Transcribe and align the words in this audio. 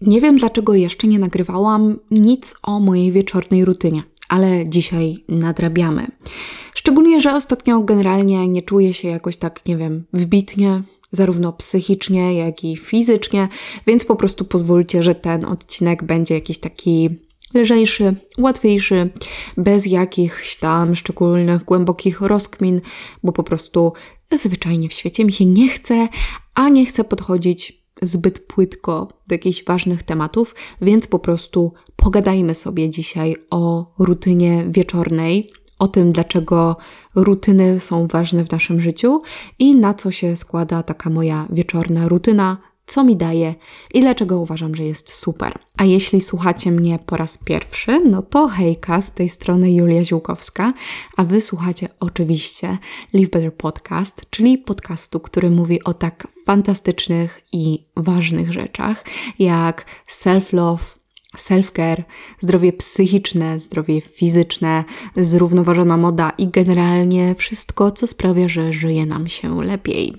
Nie 0.00 0.20
wiem, 0.20 0.36
dlaczego 0.36 0.74
jeszcze 0.74 1.06
nie 1.06 1.18
nagrywałam 1.18 1.98
nic 2.10 2.54
o 2.62 2.80
mojej 2.80 3.12
wieczornej 3.12 3.64
rutynie, 3.64 4.02
ale 4.28 4.66
dzisiaj 4.66 5.24
nadrabiamy. 5.28 6.06
Szczególnie, 6.74 7.20
że 7.20 7.34
ostatnio 7.34 7.80
generalnie 7.80 8.48
nie 8.48 8.62
czuję 8.62 8.94
się 8.94 9.08
jakoś 9.08 9.36
tak, 9.36 9.66
nie 9.66 9.76
wiem, 9.76 10.04
wbitnie, 10.12 10.82
zarówno 11.10 11.52
psychicznie, 11.52 12.34
jak 12.34 12.64
i 12.64 12.76
fizycznie, 12.76 13.48
więc 13.86 14.04
po 14.04 14.16
prostu 14.16 14.44
pozwólcie, 14.44 15.02
że 15.02 15.14
ten 15.14 15.44
odcinek 15.44 16.04
będzie 16.04 16.34
jakiś 16.34 16.58
taki 16.58 17.08
lżejszy, 17.54 18.14
łatwiejszy, 18.38 19.10
bez 19.56 19.86
jakichś 19.86 20.56
tam 20.56 20.94
szczególnych, 20.94 21.64
głębokich 21.64 22.20
rozkmin, 22.20 22.80
bo 23.22 23.32
po 23.32 23.42
prostu 23.42 23.92
zwyczajnie 24.32 24.88
w 24.88 24.92
świecie 24.92 25.24
mi 25.24 25.32
się 25.32 25.44
nie 25.44 25.68
chce, 25.68 26.08
a 26.54 26.68
nie 26.68 26.86
chcę 26.86 27.04
podchodzić 27.04 27.87
zbyt 28.02 28.38
płytko 28.38 29.08
do 29.28 29.34
jakichś 29.34 29.64
ważnych 29.64 30.02
tematów, 30.02 30.54
więc 30.82 31.06
po 31.06 31.18
prostu 31.18 31.72
pogadajmy 31.96 32.54
sobie 32.54 32.90
dzisiaj 32.90 33.36
o 33.50 33.92
rutynie 33.98 34.64
wieczornej, 34.68 35.50
o 35.78 35.88
tym, 35.88 36.12
dlaczego 36.12 36.76
rutyny 37.14 37.80
są 37.80 38.06
ważne 38.06 38.44
w 38.44 38.50
naszym 38.50 38.80
życiu 38.80 39.22
i 39.58 39.76
na 39.76 39.94
co 39.94 40.10
się 40.10 40.36
składa 40.36 40.82
taka 40.82 41.10
moja 41.10 41.46
wieczorna 41.50 42.08
rutyna, 42.08 42.56
co 42.88 43.04
mi 43.04 43.16
daje 43.16 43.54
i 43.94 44.00
dlaczego 44.00 44.38
uważam, 44.38 44.74
że 44.74 44.84
jest 44.84 45.12
super. 45.12 45.58
A 45.76 45.84
jeśli 45.84 46.20
słuchacie 46.20 46.70
mnie 46.70 46.98
po 47.06 47.16
raz 47.16 47.38
pierwszy, 47.38 48.00
no 48.00 48.22
to 48.22 48.48
hejka, 48.48 49.00
z 49.00 49.10
tej 49.10 49.28
strony 49.28 49.72
Julia 49.72 50.04
Ziółkowska, 50.04 50.72
a 51.16 51.24
wy 51.24 51.40
słuchacie 51.40 51.88
oczywiście 52.00 52.78
Live 53.12 53.30
Better 53.30 53.54
Podcast, 53.54 54.22
czyli 54.30 54.58
podcastu, 54.58 55.20
który 55.20 55.50
mówi 55.50 55.84
o 55.84 55.94
tak 55.94 56.28
fantastycznych 56.46 57.40
i 57.52 57.84
ważnych 57.96 58.52
rzeczach 58.52 59.04
jak 59.38 59.84
self-love, 60.08 60.97
self-care, 61.36 62.02
zdrowie 62.40 62.72
psychiczne, 62.72 63.60
zdrowie 63.60 64.00
fizyczne, 64.00 64.84
zrównoważona 65.16 65.96
moda 65.96 66.32
i 66.38 66.48
generalnie 66.48 67.34
wszystko, 67.34 67.90
co 67.90 68.06
sprawia, 68.06 68.48
że 68.48 68.72
żyje 68.72 69.06
nam 69.06 69.28
się 69.28 69.62
lepiej. 69.62 70.16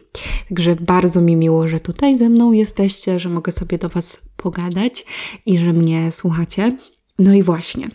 Także 0.49 0.75
bardzo 0.75 1.21
mi 1.21 1.35
miło, 1.35 1.67
że 1.67 1.79
tutaj 1.79 2.17
ze 2.17 2.29
mną 2.29 2.51
jesteście, 2.51 3.19
że 3.19 3.29
mogę 3.29 3.51
sobie 3.51 3.77
do 3.77 3.89
Was 3.89 4.21
pogadać 4.37 5.05
i 5.45 5.59
że 5.59 5.73
mnie 5.73 6.11
słuchacie. 6.11 6.77
No 7.19 7.33
i 7.33 7.43
właśnie. 7.43 7.89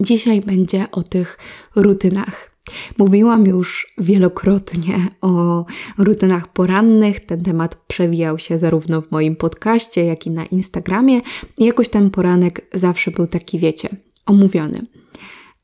Dzisiaj 0.00 0.40
będzie 0.40 0.90
o 0.92 1.02
tych 1.02 1.38
rutynach, 1.76 2.49
Mówiłam 2.98 3.46
już 3.46 3.94
wielokrotnie 3.98 5.08
o 5.20 5.64
rutynach 5.98 6.52
porannych. 6.52 7.26
Ten 7.26 7.42
temat 7.42 7.74
przewijał 7.74 8.38
się 8.38 8.58
zarówno 8.58 9.00
w 9.00 9.10
moim 9.10 9.36
podcaście, 9.36 10.04
jak 10.04 10.26
i 10.26 10.30
na 10.30 10.44
Instagramie. 10.44 11.20
I 11.58 11.64
jakoś 11.64 11.88
ten 11.88 12.10
poranek 12.10 12.66
zawsze 12.74 13.10
był 13.10 13.26
taki, 13.26 13.58
wiecie, 13.58 13.88
omówiony. 14.26 14.86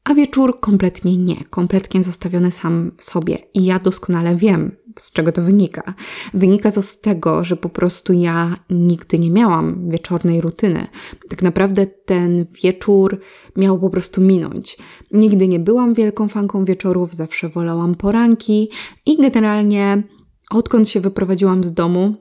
A 0.05 0.15
wieczór 0.15 0.61
kompletnie 0.61 1.17
nie, 1.17 1.37
kompletnie 1.51 2.03
zostawiony 2.03 2.53
sam 2.53 2.91
sobie. 2.99 3.39
I 3.55 3.65
ja 3.65 3.79
doskonale 3.79 4.37
wiem, 4.37 4.77
z 4.99 5.13
czego 5.13 5.33
to 5.33 5.43
wynika? 5.43 5.95
Wynika 6.35 6.73
to 6.73 6.83
z 6.83 7.01
tego, 7.01 7.45
że 7.45 7.57
po 7.57 7.69
prostu 7.69 8.13
ja 8.13 8.57
nigdy 8.71 9.19
nie 9.19 9.31
miałam 9.31 9.91
wieczornej 9.91 10.41
rutyny. 10.41 10.87
Tak 11.29 11.43
naprawdę 11.43 11.87
ten 11.87 12.47
wieczór 12.63 13.21
miał 13.57 13.79
po 13.79 13.91
prostu 13.91 14.21
minąć. 14.21 14.79
Nigdy 15.13 15.49
nie 15.49 15.61
byłam 15.61 15.95
wielką 15.95 16.29
fanką 16.29 16.65
wieczorów, 16.65 17.15
zawsze 17.15 17.49
wolałam 17.49 17.95
poranki 17.95 18.71
i 19.07 19.17
generalnie 19.17 20.03
odkąd 20.51 20.89
się 20.89 21.01
wyprowadziłam 21.01 21.65
z 21.65 21.73
domu, 21.73 22.15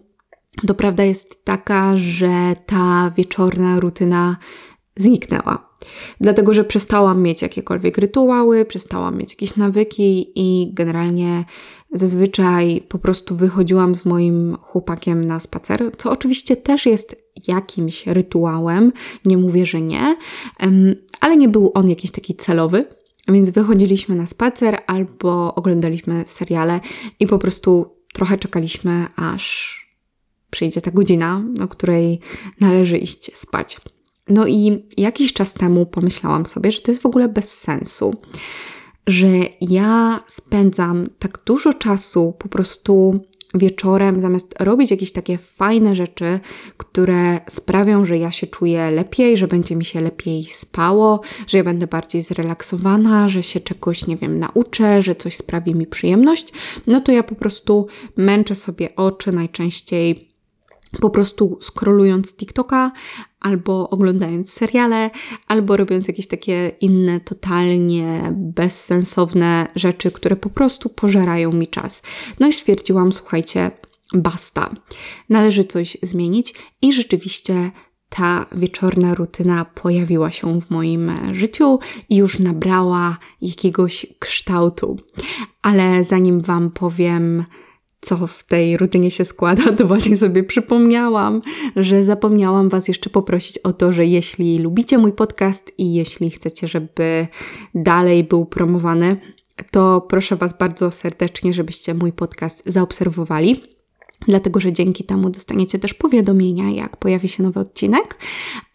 to 0.67 0.73
prawda 0.73 1.03
jest 1.03 1.45
taka, 1.45 1.97
że 1.97 2.55
ta 2.65 3.11
wieczorna 3.17 3.79
rutyna 3.79 4.37
zniknęła. 4.95 5.69
Dlatego, 6.21 6.53
że 6.53 6.63
przestałam 6.63 7.21
mieć 7.21 7.41
jakiekolwiek 7.41 7.97
rytuały, 7.97 8.65
przestałam 8.65 9.17
mieć 9.17 9.31
jakieś 9.31 9.55
nawyki 9.55 10.31
i 10.35 10.73
generalnie 10.73 11.45
zazwyczaj 11.97 12.83
po 12.89 12.99
prostu 12.99 13.35
wychodziłam 13.35 13.95
z 13.95 14.05
moim 14.05 14.57
chłopakiem 14.61 15.25
na 15.25 15.39
spacer, 15.39 15.91
co 15.97 16.11
oczywiście 16.11 16.57
też 16.57 16.85
jest 16.85 17.15
jakimś 17.47 18.07
rytuałem, 18.07 18.91
nie 19.25 19.37
mówię, 19.37 19.65
że 19.65 19.81
nie, 19.81 20.15
ale 21.21 21.37
nie 21.37 21.49
był 21.49 21.71
on 21.73 21.89
jakiś 21.89 22.11
taki 22.11 22.35
celowy. 22.35 22.83
Więc 23.27 23.49
wychodziliśmy 23.49 24.15
na 24.15 24.27
spacer 24.27 24.77
albo 24.87 25.55
oglądaliśmy 25.55 26.25
seriale 26.25 26.79
i 27.19 27.27
po 27.27 27.39
prostu 27.39 27.95
trochę 28.13 28.37
czekaliśmy, 28.37 29.05
aż 29.15 29.75
przyjdzie 30.51 30.81
ta 30.81 30.91
godzina, 30.91 31.43
o 31.61 31.67
której 31.67 32.19
należy 32.61 32.97
iść 32.97 33.37
spać. 33.37 33.81
No 34.29 34.47
i 34.47 34.85
jakiś 34.97 35.33
czas 35.33 35.53
temu 35.53 35.85
pomyślałam 35.85 36.45
sobie, 36.45 36.71
że 36.71 36.81
to 36.81 36.91
jest 36.91 37.01
w 37.01 37.05
ogóle 37.05 37.29
bez 37.29 37.59
sensu, 37.59 38.15
że 39.07 39.27
ja 39.61 40.23
spędzam 40.27 41.07
tak 41.19 41.39
dużo 41.45 41.73
czasu 41.73 42.33
po 42.39 42.49
prostu 42.49 43.19
wieczorem, 43.53 44.21
zamiast 44.21 44.55
robić 44.59 44.91
jakieś 44.91 45.11
takie 45.11 45.37
fajne 45.37 45.95
rzeczy, 45.95 46.39
które 46.77 47.39
sprawią, 47.49 48.05
że 48.05 48.17
ja 48.17 48.31
się 48.31 48.47
czuję 48.47 48.91
lepiej, 48.91 49.37
że 49.37 49.47
będzie 49.47 49.75
mi 49.75 49.85
się 49.85 50.01
lepiej 50.01 50.45
spało, 50.45 51.21
że 51.47 51.57
ja 51.57 51.63
będę 51.63 51.87
bardziej 51.87 52.23
zrelaksowana, 52.23 53.29
że 53.29 53.43
się 53.43 53.59
czegoś, 53.59 54.07
nie 54.07 54.17
wiem, 54.17 54.39
nauczę, 54.39 55.01
że 55.01 55.15
coś 55.15 55.37
sprawi 55.37 55.75
mi 55.75 55.87
przyjemność, 55.87 56.53
no 56.87 57.01
to 57.01 57.11
ja 57.11 57.23
po 57.23 57.35
prostu 57.35 57.87
męczę 58.17 58.55
sobie 58.55 58.95
oczy 58.95 59.31
najczęściej 59.31 60.34
po 61.01 61.09
prostu 61.09 61.57
scrollując 61.61 62.35
TikToka, 62.35 62.91
albo 63.39 63.89
oglądając 63.89 64.53
seriale, 64.53 65.09
albo 65.47 65.77
robiąc 65.77 66.07
jakieś 66.07 66.27
takie 66.27 66.71
inne, 66.81 67.19
totalnie 67.19 68.21
bezsensowne 68.31 69.67
rzeczy, 69.75 70.11
które 70.11 70.35
po 70.35 70.49
prostu 70.49 70.89
pożerają 70.89 71.51
mi 71.51 71.67
czas. 71.67 72.01
No 72.39 72.47
i 72.47 72.53
stwierdziłam, 72.53 73.13
słuchajcie, 73.13 73.71
basta. 74.13 74.69
Należy 75.29 75.63
coś 75.63 75.97
zmienić 76.03 76.53
i 76.81 76.93
rzeczywiście 76.93 77.71
ta 78.09 78.45
wieczorna 78.51 79.15
rutyna 79.15 79.65
pojawiła 79.65 80.31
się 80.31 80.61
w 80.61 80.69
moim 80.69 81.11
życiu 81.31 81.79
i 82.09 82.15
już 82.15 82.39
nabrała 82.39 83.17
jakiegoś 83.41 84.05
kształtu. 84.19 84.97
Ale 85.61 86.03
zanim 86.03 86.41
Wam 86.41 86.71
powiem, 86.71 87.45
co 88.05 88.27
w 88.27 88.43
tej 88.43 88.77
rutynie 88.77 89.11
się 89.11 89.25
składa, 89.25 89.63
to 89.77 89.87
właśnie 89.87 90.17
sobie 90.17 90.43
przypomniałam, 90.43 91.41
że 91.75 92.03
zapomniałam 92.03 92.69
Was 92.69 92.87
jeszcze 92.87 93.09
poprosić 93.09 93.57
o 93.57 93.73
to, 93.73 93.93
że 93.93 94.05
jeśli 94.05 94.59
lubicie 94.59 94.97
mój 94.97 95.11
podcast 95.11 95.71
i 95.77 95.93
jeśli 95.93 96.31
chcecie, 96.31 96.67
żeby 96.67 97.27
dalej 97.75 98.23
był 98.23 98.45
promowany, 98.45 99.17
to 99.71 100.01
proszę 100.01 100.35
Was 100.35 100.57
bardzo 100.57 100.91
serdecznie, 100.91 101.53
żebyście 101.53 101.93
mój 101.93 102.11
podcast 102.11 102.63
zaobserwowali 102.65 103.74
dlatego 104.27 104.59
że 104.59 104.73
dzięki 104.73 105.03
temu 105.03 105.29
dostaniecie 105.29 105.79
też 105.79 105.93
powiadomienia, 105.93 106.71
jak 106.71 106.97
pojawi 106.97 107.27
się 107.27 107.43
nowy 107.43 107.59
odcinek, 107.59 108.17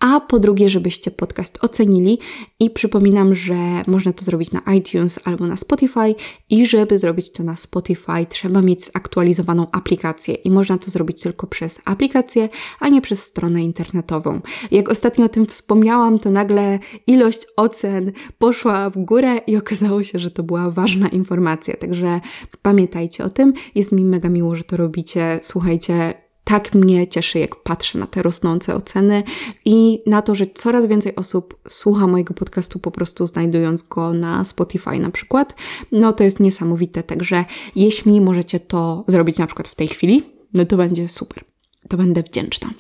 a 0.01 0.21
po 0.21 0.39
drugie, 0.39 0.69
żebyście 0.69 1.11
podcast 1.11 1.59
ocenili. 1.65 2.19
I 2.61 2.71
przypominam, 2.71 3.34
że 3.34 3.55
można 3.87 4.12
to 4.12 4.25
zrobić 4.25 4.51
na 4.53 4.75
iTunes 4.75 5.21
albo 5.25 5.47
na 5.47 5.56
Spotify. 5.56 6.15
I 6.51 6.67
żeby 6.67 6.99
zrobić 6.99 7.33
to 7.33 7.43
na 7.43 7.56
Spotify 7.56 8.27
trzeba 8.28 8.62
mieć 8.62 8.84
zaktualizowaną 8.84 9.67
aplikację. 9.73 10.34
I 10.34 10.51
można 10.51 10.78
to 10.78 10.91
zrobić 10.91 11.23
tylko 11.23 11.47
przez 11.47 11.81
aplikację, 11.84 12.49
a 12.81 12.89
nie 12.89 13.01
przez 13.01 13.22
stronę 13.22 13.62
internetową. 13.62 14.41
Jak 14.71 14.89
ostatnio 14.89 15.25
o 15.25 15.28
tym 15.28 15.47
wspomniałam, 15.47 16.19
to 16.19 16.31
nagle 16.31 16.78
ilość 17.07 17.47
ocen 17.57 18.12
poszła 18.39 18.91
w 18.91 18.99
górę 18.99 19.37
i 19.37 19.57
okazało 19.57 20.03
się, 20.03 20.19
że 20.19 20.31
to 20.31 20.43
była 20.43 20.71
ważna 20.71 21.09
informacja, 21.09 21.77
także 21.77 22.21
pamiętajcie 22.62 23.25
o 23.25 23.31
tym. 23.31 23.53
Jest 23.75 23.93
mi 23.93 24.05
mega 24.05 24.28
miło, 24.28 24.57
że 24.57 24.65
to 24.65 24.77
robicie 24.77 25.29
słuchajcie, 25.42 26.14
tak 26.44 26.74
mnie 26.74 27.08
cieszy, 27.08 27.38
jak 27.38 27.56
patrzę 27.56 27.98
na 27.98 28.06
te 28.06 28.22
rosnące 28.22 28.74
oceny 28.74 29.22
i 29.64 30.02
na 30.06 30.22
to, 30.22 30.34
że 30.34 30.47
coraz 30.47 30.86
więcej 30.86 31.16
osób 31.16 31.56
słucha 31.68 32.06
mojego 32.06 32.34
podcastu 32.34 32.78
po 32.78 32.91
prostu 32.91 33.27
znajdując 33.27 33.82
go 33.82 34.12
na 34.12 34.44
Spotify 34.44 34.98
na 34.98 35.10
przykład. 35.10 35.54
No 35.92 36.12
to 36.12 36.24
jest 36.24 36.41
niesamowite, 36.41 37.03
także 37.03 37.44
jeśli 37.77 38.21
możecie 38.21 38.60
to 38.60 39.04
zrobić 39.06 39.38
na 39.38 39.47
przykład 39.47 39.68
w 39.68 39.74
tej 39.74 39.88
chwili, 39.88 40.22
no 40.54 40.65
to 40.65 40.77
będzie 40.77 41.09
super. 41.09 41.44
To 41.88 41.97
będę 41.97 42.22
wdzięczna. 42.22 42.71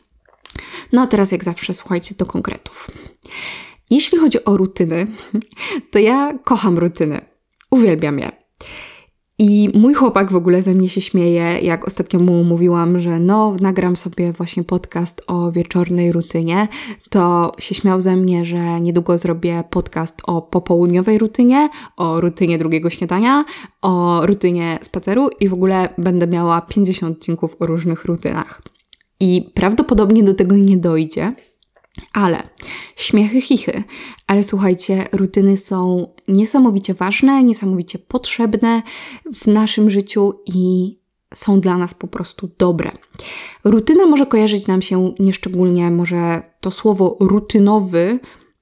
No 0.92 1.02
a 1.02 1.06
teraz 1.06 1.32
jak 1.32 1.44
zawsze 1.44 1.74
słuchajcie 1.74 2.14
do 2.14 2.26
konkretów. 2.26 2.90
Jeśli 3.90 4.18
chodzi 4.18 4.44
o 4.44 4.56
rutyny, 4.56 5.06
to 5.90 5.98
ja 5.98 6.38
kocham 6.44 6.78
rutyny. 6.78 7.20
Uwielbiam 7.70 8.18
je. 8.18 8.32
I 9.42 9.70
mój 9.74 9.94
chłopak 9.94 10.32
w 10.32 10.36
ogóle 10.36 10.62
ze 10.62 10.74
mnie 10.74 10.88
się 10.88 11.00
śmieje, 11.00 11.58
jak 11.62 11.86
ostatnio 11.86 12.20
mu 12.20 12.44
mówiłam, 12.44 12.98
że 12.98 13.20
no, 13.20 13.56
nagram 13.60 13.96
sobie 13.96 14.32
właśnie 14.32 14.64
podcast 14.64 15.22
o 15.26 15.52
wieczornej 15.52 16.12
rutynie, 16.12 16.68
to 17.10 17.52
się 17.58 17.74
śmiał 17.74 18.00
ze 18.00 18.16
mnie, 18.16 18.44
że 18.44 18.80
niedługo 18.80 19.18
zrobię 19.18 19.64
podcast 19.70 20.22
o 20.24 20.42
popołudniowej 20.42 21.18
rutynie, 21.18 21.68
o 21.96 22.20
rutynie 22.20 22.58
drugiego 22.58 22.90
śniadania, 22.90 23.44
o 23.82 24.20
rutynie 24.26 24.78
spaceru 24.82 25.28
i 25.40 25.48
w 25.48 25.52
ogóle 25.52 25.88
będę 25.98 26.26
miała 26.26 26.60
50 26.60 27.16
odcinków 27.16 27.56
o 27.58 27.66
różnych 27.66 28.04
rutynach. 28.04 28.62
i 29.20 29.50
prawdopodobnie 29.54 30.22
do 30.22 30.34
tego 30.34 30.56
nie 30.56 30.76
dojdzie. 30.76 31.32
Ale 32.12 32.42
śmiechy, 32.96 33.40
chichy. 33.40 33.82
Ale 34.26 34.44
słuchajcie, 34.44 35.08
rutyny 35.12 35.56
są 35.56 36.08
niesamowicie 36.28 36.94
ważne, 36.94 37.44
niesamowicie 37.44 37.98
potrzebne 37.98 38.82
w 39.34 39.46
naszym 39.46 39.90
życiu 39.90 40.32
i 40.46 40.96
są 41.34 41.60
dla 41.60 41.78
nas 41.78 41.94
po 41.94 42.06
prostu 42.06 42.50
dobre. 42.58 42.90
Rutyna 43.64 44.06
może 44.06 44.26
kojarzyć 44.26 44.66
nam 44.66 44.82
się 44.82 45.14
nieszczególnie, 45.18 45.90
może 45.90 46.42
to 46.60 46.70
słowo 46.70 47.16
rutynowy 47.20 48.20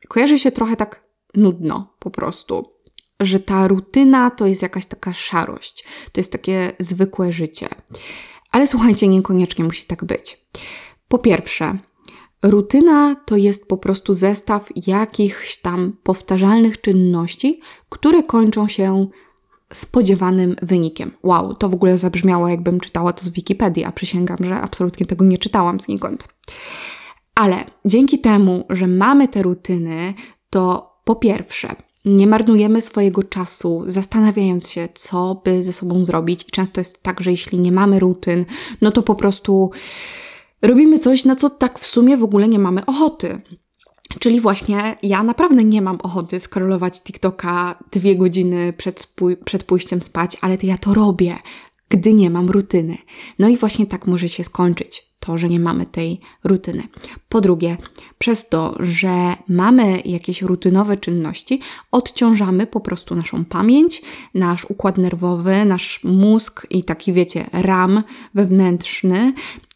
kojarzy 0.08 0.38
się 0.38 0.52
trochę 0.52 0.76
tak 0.76 1.04
nudno 1.34 1.94
po 1.98 2.10
prostu. 2.10 2.72
Że 3.20 3.40
ta 3.40 3.68
rutyna 3.68 4.30
to 4.30 4.46
jest 4.46 4.62
jakaś 4.62 4.86
taka 4.86 5.14
szarość, 5.14 5.84
to 6.12 6.20
jest 6.20 6.32
takie 6.32 6.72
zwykłe 6.78 7.32
życie. 7.32 7.68
Ale 8.50 8.66
słuchajcie, 8.66 9.08
niekoniecznie 9.08 9.64
musi 9.64 9.86
tak 9.86 10.04
być. 10.04 10.40
Po 11.08 11.18
pierwsze, 11.18 11.78
rutyna 12.42 13.16
to 13.26 13.36
jest 13.36 13.68
po 13.68 13.76
prostu 13.76 14.14
zestaw 14.14 14.68
jakichś 14.86 15.56
tam 15.56 15.96
powtarzalnych 16.02 16.80
czynności, 16.80 17.60
które 17.88 18.22
kończą 18.22 18.68
się 18.68 19.06
spodziewanym 19.72 20.56
wynikiem. 20.62 21.10
Wow, 21.22 21.54
to 21.54 21.68
w 21.68 21.74
ogóle 21.74 21.98
zabrzmiało, 21.98 22.48
jakbym 22.48 22.80
czytała 22.80 23.12
to 23.12 23.24
z 23.24 23.28
Wikipedii, 23.28 23.84
a 23.84 23.92
przysięgam, 23.92 24.38
że 24.40 24.60
absolutnie 24.60 25.06
tego 25.06 25.24
nie 25.24 25.38
czytałam 25.38 25.80
znikąd. 25.80 26.28
Ale 27.34 27.56
dzięki 27.84 28.18
temu, 28.18 28.64
że 28.70 28.86
mamy 28.86 29.28
te 29.28 29.42
rutyny, 29.42 30.14
to 30.50 30.92
po 31.04 31.16
pierwsze, 31.16 31.76
nie 32.04 32.26
marnujemy 32.26 32.80
swojego 32.80 33.22
czasu 33.22 33.84
zastanawiając 33.86 34.70
się, 34.70 34.88
co 34.94 35.42
by 35.44 35.64
ze 35.64 35.72
sobą 35.72 36.04
zrobić. 36.04 36.42
I 36.48 36.50
często 36.50 36.80
jest 36.80 37.02
tak, 37.02 37.20
że 37.20 37.30
jeśli 37.30 37.58
nie 37.58 37.72
mamy 37.72 37.98
rutyn, 37.98 38.44
no 38.80 38.90
to 38.90 39.02
po 39.02 39.14
prostu 39.14 39.70
robimy 40.62 40.98
coś, 40.98 41.24
na 41.24 41.36
co 41.36 41.50
tak 41.50 41.78
w 41.78 41.86
sumie 41.86 42.16
w 42.16 42.24
ogóle 42.24 42.48
nie 42.48 42.58
mamy 42.58 42.86
ochoty. 42.86 43.40
Czyli 44.18 44.40
właśnie 44.40 44.96
ja 45.02 45.22
naprawdę 45.22 45.64
nie 45.64 45.82
mam 45.82 45.96
ochoty 46.00 46.40
skrolować 46.40 47.00
TikToka 47.00 47.78
dwie 47.90 48.16
godziny 48.16 48.72
przed, 48.72 49.14
przed 49.44 49.64
pójściem 49.64 50.02
spać, 50.02 50.36
ale 50.40 50.58
ja 50.62 50.78
to 50.78 50.94
robię, 50.94 51.36
gdy 51.88 52.14
nie 52.14 52.30
mam 52.30 52.50
rutyny. 52.50 52.98
No 53.38 53.48
i 53.48 53.56
właśnie 53.56 53.86
tak 53.86 54.06
może 54.06 54.28
się 54.28 54.44
skończyć 54.44 55.08
to, 55.20 55.38
że 55.38 55.48
nie 55.48 55.60
mamy 55.60 55.86
tej 55.86 56.20
rutyny. 56.44 56.82
Po 57.28 57.40
drugie, 57.40 57.76
przez 58.18 58.48
to, 58.48 58.74
że 58.80 59.36
mamy 59.48 60.00
jakieś 60.04 60.42
rutynowe 60.42 60.96
czynności, 60.96 61.60
odciążamy 61.90 62.66
po 62.66 62.80
prostu 62.80 63.14
naszą 63.14 63.44
pamięć, 63.44 64.02
nasz 64.34 64.64
układ 64.70 64.98
nerwowy, 64.98 65.64
nasz 65.64 66.04
mózg 66.04 66.66
i 66.70 66.84
taki, 66.84 67.12
wiecie, 67.12 67.46
ram 67.52 68.02
wewnętrzny 68.34 69.32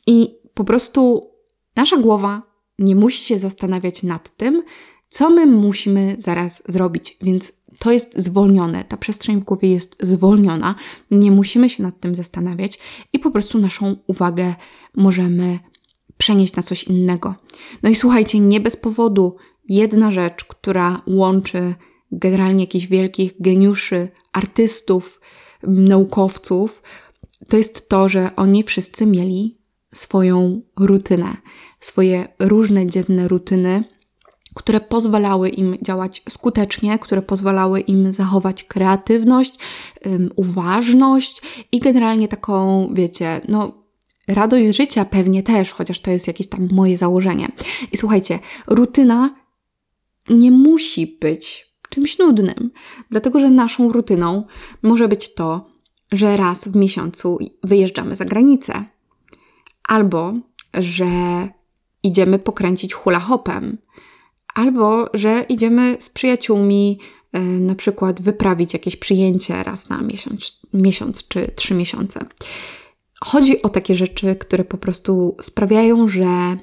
i 0.07 0.42
po 0.55 0.65
prostu 0.65 1.31
nasza 1.77 1.97
głowa 1.97 2.43
nie 2.79 2.97
musi 2.97 3.25
się 3.25 3.39
zastanawiać 3.39 4.03
nad 4.03 4.37
tym, 4.37 4.63
co 5.11 5.31
my 5.31 5.47
musimy 5.47 6.17
zaraz 6.19 6.63
zrobić, 6.69 7.17
więc 7.23 7.53
to 7.79 7.93
jest 7.93 8.19
zwolnione, 8.19 8.85
ta 8.85 8.97
przestrzeń 8.97 9.41
w 9.41 9.45
głowie 9.45 9.71
jest 9.71 9.97
zwolniona, 10.01 10.75
nie 11.11 11.31
musimy 11.31 11.69
się 11.69 11.83
nad 11.83 12.01
tym 12.01 12.15
zastanawiać 12.15 12.79
i 13.13 13.19
po 13.19 13.31
prostu 13.31 13.59
naszą 13.59 13.97
uwagę 14.07 14.55
możemy 14.97 15.59
przenieść 16.17 16.57
na 16.57 16.63
coś 16.63 16.85
innego. 16.85 17.35
No 17.83 17.91
i 17.91 17.95
słuchajcie, 17.95 18.41
nie 18.41 18.61
bez 18.61 18.77
powodu 18.77 19.37
jedna 19.69 20.11
rzecz, 20.11 20.45
która 20.45 21.03
łączy 21.07 21.75
generalnie 22.13 22.65
jakichś 22.65 22.87
wielkich 22.87 23.33
geniuszy, 23.41 24.09
artystów, 24.33 25.21
naukowców, 25.63 26.83
to 27.49 27.57
jest 27.57 27.89
to, 27.89 28.09
że 28.09 28.31
oni 28.37 28.63
wszyscy 28.63 29.07
mieli 29.07 29.62
swoją 29.95 30.63
rutynę, 30.77 31.37
swoje 31.81 32.29
różne 32.39 32.87
dzienne 32.87 33.29
rutyny, 33.29 33.85
które 34.55 34.81
pozwalały 34.81 35.49
im 35.49 35.77
działać 35.83 36.23
skutecznie, 36.29 36.99
które 36.99 37.23
pozwalały 37.23 37.81
im 37.81 38.13
zachować 38.13 38.65
kreatywność, 38.65 39.55
uważność 40.37 41.43
i 41.73 41.81
generalnie 41.81 42.29
taką, 42.29 42.89
wiecie, 42.95 43.41
no. 43.49 43.83
Radość 44.29 44.67
z 44.67 44.77
życia 44.77 45.05
pewnie 45.05 45.43
też, 45.43 45.73
chociaż 45.73 46.01
to 46.01 46.11
jest 46.11 46.27
jakieś 46.27 46.49
tam 46.49 46.69
moje 46.73 46.97
założenie. 46.97 47.49
I 47.93 47.97
słuchajcie, 47.97 48.39
rutyna 48.67 49.35
nie 50.31 50.51
musi 50.51 51.19
być 51.21 51.75
czymś 51.89 52.19
nudnym, 52.19 52.71
dlatego 53.11 53.41
że 53.41 53.51
naszą 53.51 53.93
rutyną 53.93 54.47
może 54.83 55.09
być 55.09 55.35
to, 55.35 55.71
że 56.13 56.37
raz 56.37 56.69
w 56.69 56.77
miesiącu 56.77 57.39
wyjeżdżamy 57.63 58.17
za 58.17 58.25
granicę, 58.25 58.85
albo 59.89 60.35
że 60.75 61.09
idziemy 62.03 62.39
pokręcić 62.39 62.95
hula 62.95 63.21
hopem, 63.21 63.79
albo 64.55 65.07
że 65.15 65.45
idziemy 65.49 65.97
z 66.01 66.11
przyjaciółmi 66.11 66.99
e, 67.33 67.41
na 67.41 67.75
przykład 67.75 68.23
wyprawić 68.23 68.73
jakieś 68.73 68.97
przyjęcie 68.97 69.63
raz 69.63 69.89
na 69.89 70.03
miesiąc, 70.03 70.61
miesiąc 70.75 71.29
czy 71.29 71.47
trzy 71.47 71.75
miesiące. 71.75 72.21
Chodzi 73.25 73.63
o 73.63 73.69
takie 73.69 73.95
rzeczy, 73.95 74.37
które 74.37 74.65
po 74.65 74.79
prostu 74.79 75.37
sprawiają, 75.41 76.09
że 76.09 76.57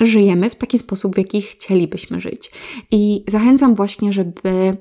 żyjemy 0.00 0.50
w 0.50 0.54
taki 0.54 0.78
sposób, 0.78 1.14
w 1.14 1.18
jaki 1.18 1.42
chcielibyśmy 1.42 2.20
żyć. 2.20 2.50
I 2.90 3.24
zachęcam 3.26 3.74
właśnie, 3.74 4.12
żeby 4.12 4.76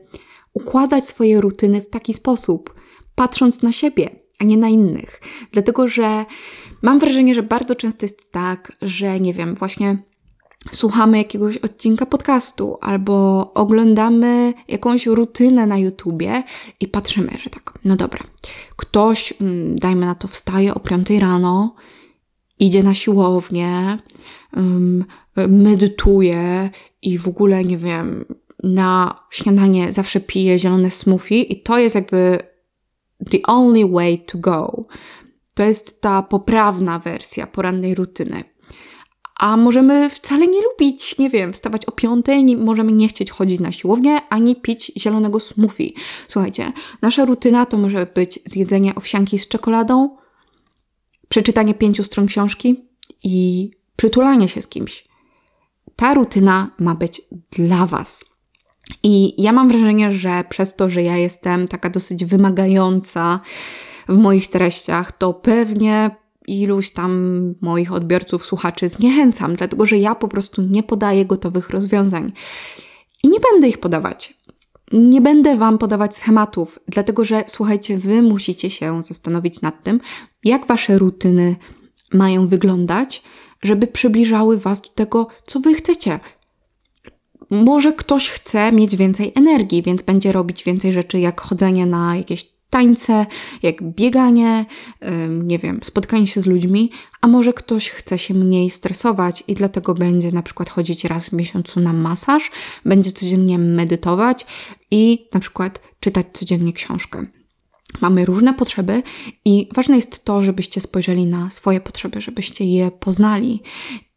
układać 0.53 1.07
swoje 1.07 1.41
rutyny 1.41 1.81
w 1.81 1.89
taki 1.89 2.13
sposób, 2.13 2.73
patrząc 3.15 3.61
na 3.61 3.71
siebie, 3.71 4.09
a 4.39 4.43
nie 4.43 4.57
na 4.57 4.69
innych. 4.69 5.21
Dlatego, 5.51 5.87
że 5.87 6.25
mam 6.81 6.99
wrażenie, 6.99 7.35
że 7.35 7.43
bardzo 7.43 7.75
często 7.75 8.05
jest 8.05 8.31
tak, 8.31 8.71
że 8.81 9.19
nie 9.19 9.33
wiem, 9.33 9.55
właśnie 9.55 9.97
słuchamy 10.71 11.17
jakiegoś 11.17 11.57
odcinka 11.57 12.05
podcastu 12.05 12.77
albo 12.81 13.51
oglądamy 13.53 14.53
jakąś 14.67 15.05
rutynę 15.05 15.65
na 15.65 15.77
YouTubie 15.77 16.43
i 16.79 16.87
patrzymy, 16.87 17.31
że 17.39 17.49
tak, 17.49 17.73
no 17.85 17.95
dobra, 17.95 18.19
ktoś, 18.75 19.33
mm, 19.41 19.79
dajmy 19.79 20.05
na 20.05 20.15
to, 20.15 20.27
wstaje 20.27 20.75
o 20.75 20.79
5 20.79 21.19
rano, 21.19 21.75
idzie 22.59 22.83
na 22.83 22.93
siłownię, 22.93 23.97
medytuje 25.47 26.69
i 27.01 27.17
w 27.17 27.27
ogóle, 27.27 27.65
nie 27.65 27.77
wiem, 27.77 28.25
na 28.63 29.19
śniadanie 29.31 29.93
zawsze 29.93 30.19
pije 30.19 30.59
zielone 30.59 30.91
smoothie 30.91 31.41
i 31.41 31.61
to 31.61 31.77
jest 31.77 31.95
jakby 31.95 32.39
the 33.31 33.39
only 33.47 33.91
way 33.91 34.19
to 34.19 34.37
go. 34.37 34.85
To 35.53 35.63
jest 35.63 36.01
ta 36.01 36.21
poprawna 36.21 36.99
wersja 36.99 37.47
porannej 37.47 37.95
rutyny. 37.95 38.43
A 39.39 39.57
możemy 39.57 40.09
wcale 40.09 40.47
nie 40.47 40.61
lubić, 40.61 41.17
nie 41.17 41.29
wiem, 41.29 41.53
wstawać 41.53 41.85
o 41.85 41.91
piątej, 41.91 42.57
możemy 42.57 42.91
nie 42.91 43.07
chcieć 43.07 43.31
chodzić 43.31 43.59
na 43.59 43.71
siłownię, 43.71 44.19
ani 44.29 44.55
pić 44.55 44.91
zielonego 44.97 45.39
smoothie. 45.39 45.91
Słuchajcie, 46.27 46.71
nasza 47.01 47.25
rutyna 47.25 47.65
to 47.65 47.77
może 47.77 48.05
być 48.05 48.39
zjedzenie 48.45 48.95
owsianki 48.95 49.39
z 49.39 49.47
czekoladą, 49.47 50.17
przeczytanie 51.29 51.73
pięciu 51.73 52.03
stron 52.03 52.25
książki 52.25 52.85
i 53.23 53.71
przytulanie 53.95 54.47
się 54.47 54.61
z 54.61 54.67
kimś. 54.67 55.07
Ta 55.95 56.13
rutyna 56.13 56.71
ma 56.79 56.95
być 56.95 57.21
dla 57.51 57.85
Was. 57.85 58.25
I 59.03 59.43
ja 59.43 59.51
mam 59.51 59.69
wrażenie, 59.69 60.11
że 60.11 60.43
przez 60.49 60.75
to, 60.75 60.89
że 60.89 61.03
ja 61.03 61.17
jestem 61.17 61.67
taka 61.67 61.89
dosyć 61.89 62.25
wymagająca 62.25 63.39
w 64.09 64.17
moich 64.17 64.49
treściach, 64.49 65.11
to 65.11 65.33
pewnie 65.33 66.09
iluś 66.47 66.91
tam 66.91 67.53
moich 67.61 67.93
odbiorców, 67.93 68.45
słuchaczy 68.45 68.89
zniechęcam, 68.89 69.55
dlatego 69.55 69.85
że 69.85 69.97
ja 69.97 70.15
po 70.15 70.27
prostu 70.27 70.61
nie 70.61 70.83
podaję 70.83 71.25
gotowych 71.25 71.69
rozwiązań. 71.69 72.31
I 73.23 73.29
nie 73.29 73.39
będę 73.51 73.67
ich 73.67 73.77
podawać. 73.77 74.33
Nie 74.93 75.21
będę 75.21 75.57
Wam 75.57 75.77
podawać 75.77 76.17
schematów, 76.17 76.79
dlatego 76.87 77.23
że 77.23 77.43
słuchajcie, 77.47 77.97
Wy 77.97 78.21
musicie 78.21 78.69
się 78.69 79.03
zastanowić 79.03 79.61
nad 79.61 79.83
tym, 79.83 79.99
jak 80.43 80.67
Wasze 80.67 80.97
rutyny 80.97 81.55
mają 82.13 82.47
wyglądać, 82.47 83.23
żeby 83.63 83.87
przybliżały 83.87 84.57
Was 84.57 84.81
do 84.81 84.89
tego, 84.89 85.27
co 85.45 85.59
Wy 85.59 85.73
chcecie. 85.73 86.19
Może 87.49 87.93
ktoś 87.93 88.29
chce 88.29 88.71
mieć 88.71 88.95
więcej 88.95 89.31
energii, 89.35 89.83
więc 89.83 90.01
będzie 90.01 90.31
robić 90.31 90.63
więcej 90.63 90.93
rzeczy, 90.93 91.19
jak 91.19 91.41
chodzenie 91.41 91.85
na 91.85 92.15
jakieś 92.15 92.55
tańce, 92.69 93.25
jak 93.63 93.83
bieganie, 93.83 94.65
nie 95.29 95.59
wiem, 95.59 95.79
spotkanie 95.83 96.27
się 96.27 96.41
z 96.41 96.45
ludźmi, 96.45 96.91
a 97.21 97.27
może 97.27 97.53
ktoś 97.53 97.89
chce 97.89 98.19
się 98.19 98.33
mniej 98.33 98.69
stresować 98.69 99.43
i 99.47 99.53
dlatego 99.53 99.93
będzie 99.93 100.31
na 100.31 100.41
przykład 100.41 100.69
chodzić 100.69 101.03
raz 101.03 101.29
w 101.29 101.33
miesiącu 101.33 101.79
na 101.79 101.93
masaż, 101.93 102.51
będzie 102.85 103.11
codziennie 103.11 103.59
medytować 103.59 104.45
i 104.91 105.29
na 105.33 105.39
przykład 105.39 105.81
czytać 105.99 106.25
codziennie 106.33 106.73
książkę. 106.73 107.25
Mamy 108.01 108.25
różne 108.25 108.53
potrzeby 108.53 109.03
i 109.45 109.69
ważne 109.73 109.95
jest 109.95 110.25
to, 110.25 110.43
żebyście 110.43 110.81
spojrzeli 110.81 111.25
na 111.25 111.49
swoje 111.49 111.79
potrzeby, 111.79 112.21
żebyście 112.21 112.65
je 112.65 112.91
poznali. 112.91 113.61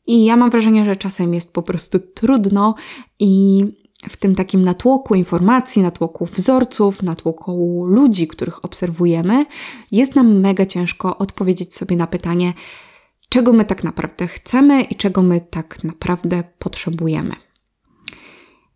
I 0.09 0.25
ja 0.25 0.37
mam 0.37 0.51
wrażenie, 0.51 0.85
że 0.85 0.97
czasem 0.97 1.35
jest 1.35 1.53
po 1.53 1.63
prostu 1.63 1.99
trudno 2.15 2.75
i 3.19 3.65
w 4.09 4.17
tym 4.17 4.35
takim 4.35 4.63
natłoku 4.63 5.15
informacji, 5.15 5.83
natłoku 5.83 6.27
wzorców, 6.27 7.03
natłoku 7.03 7.85
ludzi, 7.87 8.29
których 8.29 8.65
obserwujemy, 8.65 9.47
jest 9.93 10.15
nam 10.15 10.41
mega 10.41 10.67
ciężko 10.67 11.19
odpowiedzieć 11.19 11.75
sobie 11.75 11.97
na 11.97 12.07
pytanie, 12.07 12.53
czego 13.29 13.53
my 13.53 13.65
tak 13.65 13.85
naprawdę 13.85 14.27
chcemy 14.27 14.83
i 14.83 14.97
czego 14.97 15.23
my 15.23 15.41
tak 15.41 15.85
naprawdę 15.85 16.45
potrzebujemy. 16.59 17.35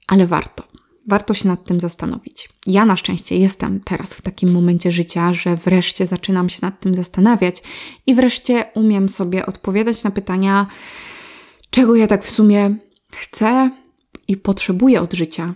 Ale 0.09 0.27
warto. 0.27 0.63
Warto 1.09 1.35
się 1.35 1.49
nad 1.49 1.65
tym 1.65 1.81
zastanowić. 1.81 2.49
Ja 2.67 2.85
na 2.85 2.97
szczęście 2.97 3.37
jestem 3.37 3.81
teraz 3.81 4.15
w 4.15 4.23
takim 4.23 4.53
momencie 4.53 4.93
życia, 4.93 5.33
że 5.33 5.57
wreszcie 5.57 6.07
zaczynam 6.07 6.49
się 6.49 6.59
nad 6.63 6.81
tym 6.81 6.95
zastanawiać 6.95 7.63
i 8.07 8.15
wreszcie 8.15 8.65
umiem 8.75 9.09
sobie 9.09 9.47
odpowiadać 9.47 10.03
na 10.03 10.11
pytania, 10.11 10.67
czego 11.73 11.97
ja 11.97 12.07
tak 12.07 12.25
w 12.25 12.31
sumie 12.31 12.77
chcę 13.13 13.71
i 14.29 14.37
potrzebuję 14.37 15.01
od 15.01 15.13
życia. 15.13 15.55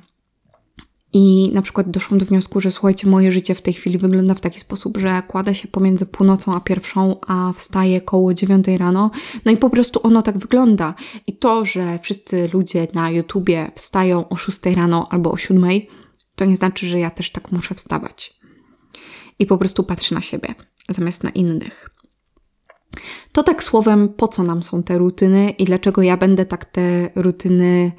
I 1.12 1.50
na 1.52 1.62
przykład 1.62 1.90
doszłam 1.90 2.20
do 2.20 2.26
wniosku, 2.26 2.60
że 2.60 2.70
słuchajcie, 2.70 3.08
moje 3.08 3.32
życie 3.32 3.54
w 3.54 3.62
tej 3.62 3.74
chwili 3.74 3.98
wygląda 3.98 4.34
w 4.34 4.40
taki 4.40 4.60
sposób, 4.60 4.96
że 4.96 5.22
kładę 5.28 5.54
się 5.54 5.68
pomiędzy 5.68 6.06
północą 6.06 6.54
a 6.54 6.60
pierwszą, 6.60 7.16
a 7.26 7.52
wstaję 7.56 8.00
koło 8.00 8.34
dziewiątej 8.34 8.78
rano. 8.78 9.10
No 9.44 9.52
i 9.52 9.56
po 9.56 9.70
prostu 9.70 10.00
ono 10.02 10.22
tak 10.22 10.38
wygląda. 10.38 10.94
I 11.26 11.36
to, 11.36 11.64
że 11.64 11.98
wszyscy 12.02 12.50
ludzie 12.52 12.88
na 12.94 13.10
YouTubie 13.10 13.70
wstają 13.74 14.28
o 14.28 14.36
szóstej 14.36 14.74
rano 14.74 15.08
albo 15.10 15.32
o 15.32 15.36
siódmej, 15.36 15.88
to 16.34 16.44
nie 16.44 16.56
znaczy, 16.56 16.86
że 16.86 16.98
ja 16.98 17.10
też 17.10 17.30
tak 17.30 17.52
muszę 17.52 17.74
wstawać. 17.74 18.36
I 19.38 19.46
po 19.46 19.58
prostu 19.58 19.84
patrzę 19.84 20.14
na 20.14 20.20
siebie 20.20 20.54
zamiast 20.88 21.24
na 21.24 21.30
innych. 21.30 21.90
To 23.32 23.42
tak 23.42 23.64
słowem, 23.64 24.08
po 24.08 24.28
co 24.28 24.42
nam 24.42 24.62
są 24.62 24.82
te 24.82 24.98
rutyny 24.98 25.50
i 25.50 25.64
dlaczego 25.64 26.02
ja 26.02 26.16
będę 26.16 26.46
tak 26.46 26.64
te 26.64 27.10
rutyny 27.14 27.92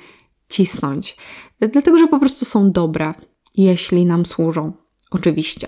cisnąć. 0.50 1.18
Dlatego, 1.60 1.98
że 1.98 2.08
po 2.08 2.20
prostu 2.20 2.46
są 2.46 2.72
dobre, 2.72 3.14
jeśli 3.56 4.06
nam 4.06 4.26
służą. 4.26 4.74
Oczywiście. 5.12 5.68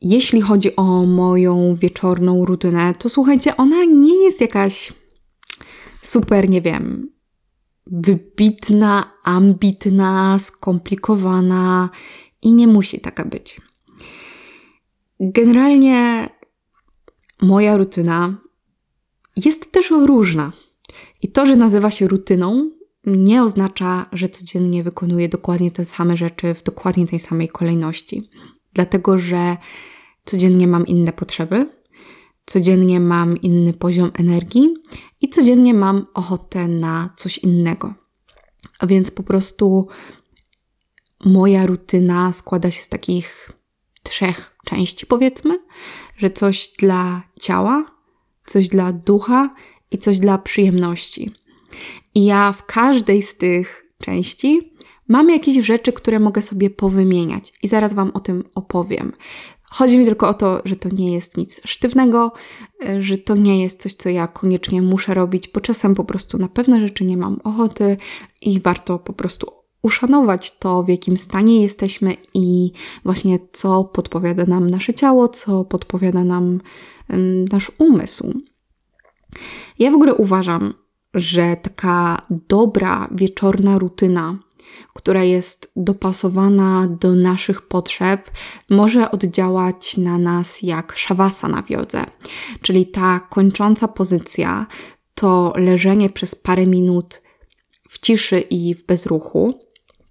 Jeśli 0.00 0.40
chodzi 0.40 0.76
o 0.76 1.06
moją 1.06 1.74
wieczorną 1.74 2.44
rutynę, 2.44 2.94
to 2.98 3.08
słuchajcie, 3.08 3.56
ona 3.56 3.84
nie 3.84 4.24
jest 4.24 4.40
jakaś 4.40 4.92
super, 6.02 6.48
nie 6.48 6.60
wiem, 6.60 7.08
wybitna, 7.86 9.12
ambitna, 9.24 10.38
skomplikowana 10.38 11.90
i 12.42 12.54
nie 12.54 12.66
musi 12.66 13.00
taka 13.00 13.24
być. 13.24 13.60
Generalnie 15.20 16.28
moja 17.42 17.76
rutyna 17.76 18.43
jest 19.36 19.72
też 19.72 19.90
różna. 19.90 20.52
I 21.22 21.28
to, 21.28 21.46
że 21.46 21.56
nazywa 21.56 21.90
się 21.90 22.08
rutyną, 22.08 22.70
nie 23.06 23.42
oznacza, 23.42 24.06
że 24.12 24.28
codziennie 24.28 24.82
wykonuję 24.82 25.28
dokładnie 25.28 25.70
te 25.70 25.84
same 25.84 26.16
rzeczy 26.16 26.54
w 26.54 26.62
dokładnie 26.62 27.06
tej 27.06 27.18
samej 27.18 27.48
kolejności. 27.48 28.30
Dlatego, 28.74 29.18
że 29.18 29.56
codziennie 30.24 30.68
mam 30.68 30.86
inne 30.86 31.12
potrzeby, 31.12 31.66
codziennie 32.46 33.00
mam 33.00 33.36
inny 33.36 33.72
poziom 33.72 34.10
energii 34.14 34.74
i 35.20 35.28
codziennie 35.28 35.74
mam 35.74 36.06
ochotę 36.14 36.68
na 36.68 37.14
coś 37.16 37.38
innego. 37.38 37.94
A 38.78 38.86
więc 38.86 39.10
po 39.10 39.22
prostu 39.22 39.88
moja 41.24 41.66
rutyna 41.66 42.32
składa 42.32 42.70
się 42.70 42.82
z 42.82 42.88
takich 42.88 43.50
trzech 44.02 44.56
części, 44.64 45.06
powiedzmy, 45.06 45.58
że 46.16 46.30
coś 46.30 46.68
dla 46.78 47.22
ciała, 47.40 47.93
coś 48.46 48.68
dla 48.68 48.92
ducha 48.92 49.54
i 49.90 49.98
coś 49.98 50.18
dla 50.18 50.38
przyjemności. 50.38 51.32
I 52.14 52.24
ja 52.24 52.52
w 52.52 52.66
każdej 52.66 53.22
z 53.22 53.36
tych 53.36 53.84
części 53.98 54.72
mam 55.08 55.30
jakieś 55.30 55.66
rzeczy, 55.66 55.92
które 55.92 56.18
mogę 56.18 56.42
sobie 56.42 56.70
powymieniać, 56.70 57.52
i 57.62 57.68
zaraz 57.68 57.94
Wam 57.94 58.10
o 58.14 58.20
tym 58.20 58.44
opowiem. 58.54 59.12
Chodzi 59.62 59.98
mi 59.98 60.04
tylko 60.04 60.28
o 60.28 60.34
to, 60.34 60.62
że 60.64 60.76
to 60.76 60.88
nie 60.88 61.12
jest 61.12 61.36
nic 61.36 61.60
sztywnego, 61.64 62.32
że 62.98 63.18
to 63.18 63.36
nie 63.36 63.62
jest 63.62 63.82
coś, 63.82 63.94
co 63.94 64.08
ja 64.08 64.26
koniecznie 64.26 64.82
muszę 64.82 65.14
robić, 65.14 65.48
bo 65.48 65.60
czasem 65.60 65.94
po 65.94 66.04
prostu 66.04 66.38
na 66.38 66.48
pewne 66.48 66.80
rzeczy 66.80 67.04
nie 67.04 67.16
mam 67.16 67.40
ochoty 67.44 67.96
i 68.40 68.60
warto 68.60 68.98
po 68.98 69.12
prostu 69.12 69.63
uszanować 69.84 70.58
to, 70.58 70.82
w 70.82 70.88
jakim 70.88 71.16
stanie 71.16 71.62
jesteśmy 71.62 72.16
i 72.34 72.72
właśnie 73.04 73.38
co 73.52 73.84
podpowiada 73.84 74.44
nam 74.44 74.70
nasze 74.70 74.94
ciało, 74.94 75.28
co 75.28 75.64
podpowiada 75.64 76.24
nam 76.24 76.60
nasz 77.52 77.72
umysł. 77.78 78.40
Ja 79.78 79.90
w 79.90 79.94
ogóle 79.94 80.14
uważam, 80.14 80.74
że 81.14 81.56
taka 81.56 82.22
dobra 82.48 83.08
wieczorna 83.10 83.78
rutyna, 83.78 84.38
która 84.94 85.24
jest 85.24 85.72
dopasowana 85.76 86.88
do 87.00 87.14
naszych 87.14 87.62
potrzeb, 87.62 88.30
może 88.70 89.10
oddziałać 89.10 89.96
na 89.96 90.18
nas 90.18 90.62
jak 90.62 90.96
szawasa 90.96 91.48
na 91.48 91.62
wiodze. 91.62 92.04
Czyli 92.62 92.86
ta 92.86 93.20
kończąca 93.20 93.88
pozycja 93.88 94.66
to 95.14 95.52
leżenie 95.56 96.10
przez 96.10 96.34
parę 96.34 96.66
minut 96.66 97.22
w 97.88 97.98
ciszy 97.98 98.40
i 98.40 98.74
w 98.74 98.86
bezruchu 98.86 99.63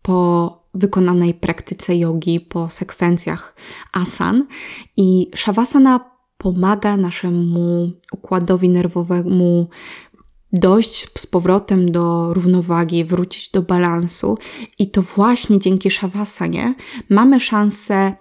po 0.03 0.59
wykonanej 0.73 1.33
praktyce 1.33 1.95
jogi, 1.95 2.39
po 2.39 2.69
sekwencjach 2.69 3.55
asan. 3.93 4.47
I 4.97 5.31
szawasana 5.35 5.99
pomaga 6.37 6.97
naszemu 6.97 7.91
układowi 8.11 8.69
nerwowemu 8.69 9.69
dojść 10.53 11.07
z 11.17 11.27
powrotem 11.27 11.91
do 11.91 12.33
równowagi, 12.33 13.05
wrócić 13.05 13.51
do 13.51 13.61
balansu. 13.61 14.37
I 14.79 14.91
to 14.91 15.01
właśnie 15.01 15.59
dzięki 15.59 15.91
szawasanie 15.91 16.75
mamy 17.09 17.39
szansę 17.39 18.15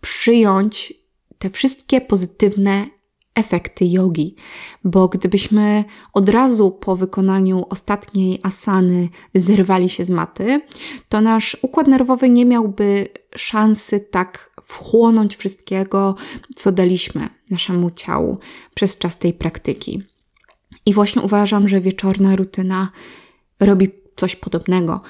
przyjąć 0.00 0.94
te 1.38 1.50
wszystkie 1.50 2.00
pozytywne 2.00 2.86
efekty 3.36 3.86
jogi, 3.86 4.34
bo 4.84 5.08
gdybyśmy 5.08 5.84
od 6.12 6.28
razu 6.28 6.70
po 6.70 6.96
wykonaniu 6.96 7.66
ostatniej 7.70 8.40
asany 8.42 9.08
zerwali 9.34 9.88
się 9.88 10.04
z 10.04 10.10
maty, 10.10 10.60
to 11.08 11.20
nasz 11.20 11.56
układ 11.62 11.86
nerwowy 11.86 12.28
nie 12.28 12.44
miałby 12.44 13.08
szansy 13.36 14.00
tak 14.00 14.50
wchłonąć 14.62 15.36
wszystkiego, 15.36 16.14
co 16.56 16.72
daliśmy 16.72 17.28
naszemu 17.50 17.90
ciału 17.90 18.38
przez 18.74 18.98
czas 18.98 19.18
tej 19.18 19.32
praktyki. 19.32 20.02
I 20.86 20.94
właśnie 20.94 21.22
uważam, 21.22 21.68
że 21.68 21.80
wieczorna 21.80 22.36
rutyna 22.36 22.90
robi 23.60 23.90
coś 24.16 24.36
podobnego, 24.36 25.00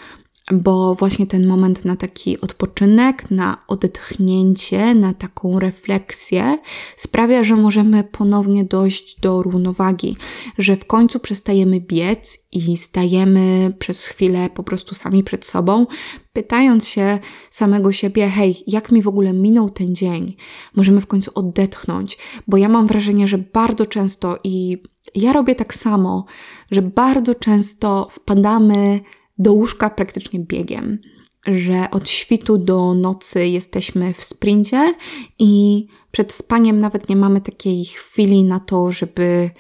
bo 0.53 0.95
właśnie 0.95 1.27
ten 1.27 1.47
moment 1.47 1.85
na 1.85 1.97
taki 1.97 2.41
odpoczynek, 2.41 3.31
na 3.31 3.59
odetchnięcie, 3.69 4.95
na 4.95 5.15
taką 5.15 5.59
refleksję 5.59 6.59
sprawia, 6.97 7.45
że 7.45 7.57
możemy 7.57 8.05
ponownie 8.05 8.65
dojść 8.65 9.21
do 9.21 9.43
równowagi, 9.43 10.17
że 10.59 10.77
w 10.77 10.85
końcu 10.85 11.21
przestajemy 11.21 11.81
biec 11.81 12.47
i 12.53 12.77
stajemy 12.77 13.73
przez 13.79 14.07
chwilę 14.07 14.51
po 14.51 14.63
prostu 14.63 14.95
sami 14.95 15.25
przed 15.25 15.47
sobą, 15.47 15.87
pytając 16.33 16.89
się 16.89 17.19
samego 17.51 17.93
siebie: 17.93 18.29
hej, 18.29 18.65
jak 18.67 18.93
mi 18.93 19.03
w 19.03 19.09
ogóle 19.09 19.33
minął 19.33 19.71
ten 19.71 19.95
dzień? 19.95 20.37
Możemy 20.77 21.01
w 21.01 21.07
końcu 21.07 21.31
odetchnąć, 21.35 22.19
bo 22.47 22.57
ja 22.57 22.69
mam 22.69 22.87
wrażenie, 22.87 23.27
że 23.27 23.39
bardzo 23.39 23.87
często 23.87 24.39
i 24.45 24.83
ja 25.15 25.33
robię 25.33 25.55
tak 25.55 25.75
samo, 25.75 26.25
że 26.71 26.83
bardzo 26.83 27.35
często 27.35 28.09
wpadamy 28.11 29.01
do 29.39 29.53
łóżka 29.53 29.91
praktycznie 29.91 30.41
biegiem, 30.41 30.99
że 31.47 31.91
od 31.91 32.09
świtu 32.09 32.59
do 32.59 32.95
nocy 32.95 33.47
jesteśmy 33.47 34.15
w 34.15 34.25
sprincie 34.25 34.95
i 35.39 35.87
przed 36.11 36.33
spaniem 36.33 36.81
nawet 36.81 37.09
nie 37.09 37.17
mamy 37.17 37.41
takiej 37.41 37.85
chwili 37.85 38.45
na 38.45 38.61
to, 38.61 38.93
żeby 38.93 39.51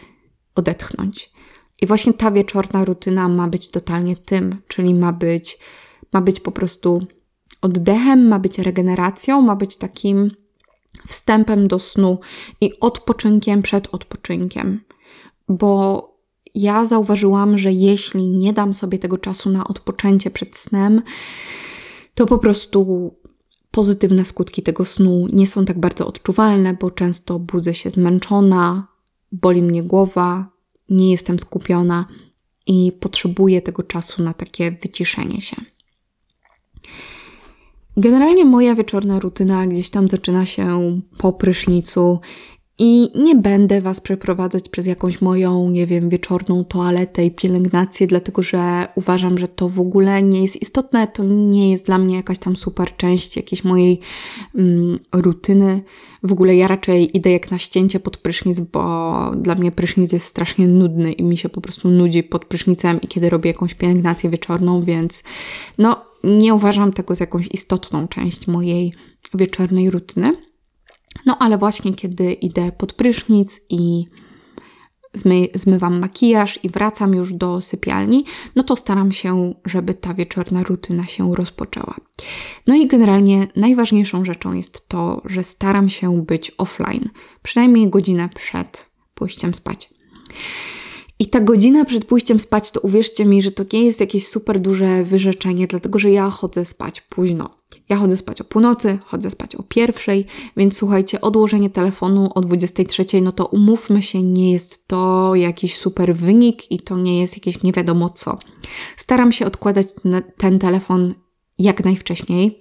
odetchnąć. 0.55 1.31
I 1.83 1.87
właśnie 1.87 2.13
ta 2.13 2.31
wieczorna 2.31 2.85
rutyna 2.85 3.29
ma 3.29 3.49
być 3.49 3.69
totalnie 3.69 4.17
tym, 4.17 4.63
czyli 4.69 4.95
ma 4.95 5.13
być, 5.13 5.59
ma 6.13 6.21
być 6.21 6.41
po 6.41 6.53
prostu 6.53 7.07
oddechem, 7.63 8.29
ma 8.29 8.39
być 8.39 8.59
regeneracją, 8.59 9.43
ma 9.43 9.57
być 9.57 9.77
takim 9.77 10.31
wstępem 11.09 11.69
do 11.69 11.79
snu 11.79 12.19
i 12.61 12.81
odpoczynkiem 12.81 13.63
przed 13.63 13.95
odpoczynkiem 13.95 14.81
bo 15.49 16.16
ja 16.57 16.87
zauważyłam, 16.87 17.59
że 17.59 17.73
jeśli 17.73 18.31
nie 18.31 18.53
dam 18.53 18.75
sobie 18.75 18.99
tego 18.99 19.19
czasu 19.19 19.51
na 19.51 19.69
odpoczęcie 19.69 20.31
przed 20.31 20.57
snem, 20.57 21.03
to 22.15 22.27
po 22.27 22.39
prostu 22.39 23.11
pozytywne 23.71 24.25
skutki 24.25 24.63
tego 24.63 24.85
snu 24.85 25.27
nie 25.33 25.47
są 25.47 25.65
tak 25.65 25.81
bardzo 25.81 26.07
odczuwalne, 26.07 26.77
bo 26.81 26.91
często 26.91 27.39
budzę 27.39 27.75
się 27.75 27.91
zmęczona, 27.91 28.87
boli 29.33 29.63
mnie 29.63 29.83
głowa, 29.83 30.49
nie 30.89 31.11
jestem 31.11 31.39
skupiona 31.39 32.07
i 32.67 32.93
potrzebuję 33.01 33.63
tego 33.63 33.83
czasu 33.83 34.23
na 34.23 34.35
takie 34.35 34.71
wyciszenie 34.71 35.41
się. 35.41 35.57
Generalnie 37.97 38.45
moja 38.45 38.75
wieczorna 38.75 39.21
rutyna 39.21 39.67
gdzieś 39.67 39.91
tam 39.91 40.09
zaczyna 40.09 40.47
się 40.47 41.01
po 41.19 41.33
prysznicu 41.33 42.21
I 42.79 43.11
nie 43.15 43.35
będę 43.35 43.81
Was 43.81 44.01
przeprowadzać 44.01 44.69
przez 44.69 44.87
jakąś 44.87 45.21
moją, 45.21 45.71
nie 45.71 45.87
wiem, 45.87 46.09
wieczorną 46.09 46.65
toaletę 46.65 47.25
i 47.25 47.31
pielęgnację, 47.31 48.07
dlatego 48.07 48.43
że 48.43 48.89
uważam, 48.95 49.39
że 49.39 49.49
to 49.49 49.69
w 49.69 49.81
ogóle 49.81 50.23
nie 50.23 50.43
jest 50.43 50.63
istotne. 50.63 51.07
To 51.07 51.25
nie 51.25 51.71
jest 51.71 51.87
dla 51.87 51.99
mnie 51.99 52.17
jakaś 52.17 52.39
tam 52.39 52.57
super 52.57 52.97
część 52.97 53.37
jakiejś 53.37 53.65
mojej 53.65 54.01
mm, 54.55 54.99
rutyny. 55.13 55.83
W 56.23 56.33
ogóle 56.33 56.57
ja 56.57 56.69
raczej 56.69 57.17
idę 57.17 57.31
jak 57.31 57.51
na 57.51 57.59
ścięcie 57.59 58.01
pod 58.01 58.17
prysznic, 58.17 58.61
bo 58.61 59.15
dla 59.37 59.55
mnie 59.55 59.73
prysznic 59.73 60.13
jest 60.13 60.27
strasznie 60.27 60.69
nudny 60.69 61.13
i 61.13 61.23
mi 61.23 61.37
się 61.37 61.49
po 61.49 61.61
prostu 61.61 61.89
nudzi 61.89 62.23
pod 62.23 62.45
prysznicem 62.45 63.01
i 63.01 63.09
kiedy 63.09 63.31
robię 63.31 63.51
jakąś 63.51 63.75
pielęgnację 63.75 64.31
wieczorną, 64.31 64.83
więc 64.83 65.23
no 65.79 66.05
nie 66.25 66.55
uważam 66.55 66.93
tego 66.93 67.15
za 67.15 67.23
jakąś 67.23 67.49
istotną 67.53 68.09
część 68.09 68.47
mojej 68.47 68.93
wieczornej 69.35 69.91
rutyny. 69.91 70.37
No 71.27 71.39
ale 71.39 71.59
właśnie 71.59 71.95
kiedy 71.95 72.33
idę 72.33 72.73
pod 72.73 72.93
prysznic 72.93 73.61
i 73.71 74.05
zmy, 75.15 75.49
zmywam 75.55 75.99
makijaż 75.99 76.59
i 76.63 76.71
wracam 76.71 77.15
już 77.15 77.35
do 77.35 77.61
sypialni, 77.61 78.25
no 78.57 78.63
to 78.63 78.77
staram 78.77 79.13
się, 79.13 79.55
żeby 79.65 79.95
ta 79.95 80.15
wieczorna 80.15 80.63
rutyna 80.63 81.07
się 81.07 81.35
rozpoczęła. 81.35 81.95
No 82.67 82.75
i 82.75 82.87
generalnie 82.87 83.49
najważniejszą 83.57 84.25
rzeczą 84.25 84.53
jest 84.53 84.89
to, 84.89 85.23
że 85.25 85.43
staram 85.43 85.89
się 85.89 86.23
być 86.25 86.53
offline, 86.59 87.09
przynajmniej 87.43 87.91
godzinę 87.91 88.29
przed 88.35 88.91
pójściem 89.15 89.55
spać. 89.55 89.91
I 91.19 91.27
ta 91.27 91.41
godzina 91.41 91.85
przed 91.85 92.05
pójściem 92.05 92.41
spać, 92.41 92.71
to 92.71 92.81
uwierzcie 92.81 93.25
mi, 93.25 93.43
że 93.43 93.51
to 93.51 93.65
nie 93.73 93.85
jest 93.85 94.01
jakieś 94.01 94.29
super 94.29 94.61
duże 94.61 95.05
wyrzeczenie, 95.05 95.67
dlatego 95.67 95.99
że 95.99 96.11
ja 96.11 96.31
chodzę 96.31 96.65
spać 96.65 97.01
późno. 97.01 97.56
Ja 97.89 97.97
chodzę 97.97 98.17
spać 98.17 98.41
o 98.41 98.45
północy, 98.45 98.99
chodzę 99.05 99.31
spać 99.31 99.57
o 99.57 99.63
pierwszej, 99.63 100.27
więc 100.57 100.77
słuchajcie, 100.77 101.21
odłożenie 101.21 101.71
telefonu 101.71 102.31
o 102.35 102.41
23, 102.41 103.21
no 103.21 103.33
to 103.33 103.47
umówmy 103.47 104.03
się, 104.03 104.23
nie 104.23 104.53
jest 104.53 104.89
to 104.89 105.35
jakiś 105.35 105.77
super 105.77 106.17
wynik 106.17 106.73
i 106.73 106.81
to 106.81 106.97
nie 106.97 107.21
jest 107.21 107.37
jakieś 107.37 107.63
nie 107.63 107.73
wiadomo 107.73 108.11
co. 108.11 108.39
Staram 108.97 109.33
się 109.33 109.47
odkładać 109.47 109.87
ten, 110.37 110.59
telefon 110.59 111.15
jak 111.59 111.85
najwcześniej. 111.85 112.59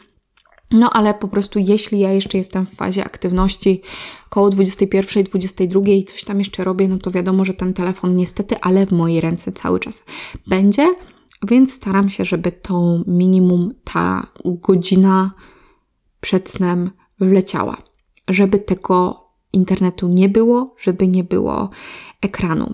No 0.71 0.89
ale 0.93 1.13
po 1.13 1.27
prostu 1.27 1.59
jeśli 1.59 1.99
ja 1.99 2.11
jeszcze 2.11 2.37
jestem 2.37 2.65
w 2.65 2.75
fazie 2.75 3.03
aktywności 3.03 3.81
koło 4.29 4.49
21, 4.49 5.23
22 5.23 5.81
i 5.87 6.03
coś 6.03 6.23
tam 6.23 6.39
jeszcze 6.39 6.63
robię, 6.63 6.87
no 6.87 6.97
to 6.97 7.11
wiadomo, 7.11 7.45
że 7.45 7.53
ten 7.53 7.73
telefon 7.73 8.15
niestety, 8.15 8.59
ale 8.61 8.85
w 8.85 8.91
mojej 8.91 9.21
ręce 9.21 9.51
cały 9.51 9.79
czas 9.79 10.03
będzie, 10.47 10.95
więc 11.47 11.73
staram 11.73 12.09
się, 12.09 12.25
żeby 12.25 12.51
to 12.51 12.99
minimum 13.07 13.73
ta 13.83 14.27
godzina 14.45 15.31
przed 16.21 16.49
snem 16.49 16.91
wleciała, 17.19 17.77
żeby 18.29 18.59
tego 18.59 19.25
internetu 19.53 20.07
nie 20.07 20.29
było, 20.29 20.75
żeby 20.77 21.07
nie 21.07 21.23
było 21.23 21.69
ekranu. 22.21 22.73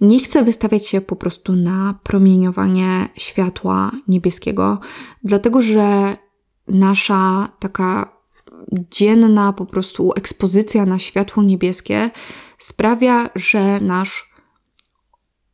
Nie 0.00 0.20
chcę 0.20 0.44
wystawiać 0.44 0.86
się 0.86 1.00
po 1.00 1.16
prostu 1.16 1.52
na 1.52 1.98
promieniowanie 2.02 3.08
światła 3.16 3.90
niebieskiego, 4.08 4.78
dlatego 5.24 5.62
że 5.62 6.16
nasza 6.68 7.48
taka 7.58 8.18
dzienna 8.72 9.52
po 9.52 9.66
prostu 9.66 10.12
ekspozycja 10.16 10.86
na 10.86 10.98
światło 10.98 11.42
niebieskie 11.42 12.10
sprawia, 12.58 13.30
że 13.34 13.80
nasz 13.80 14.27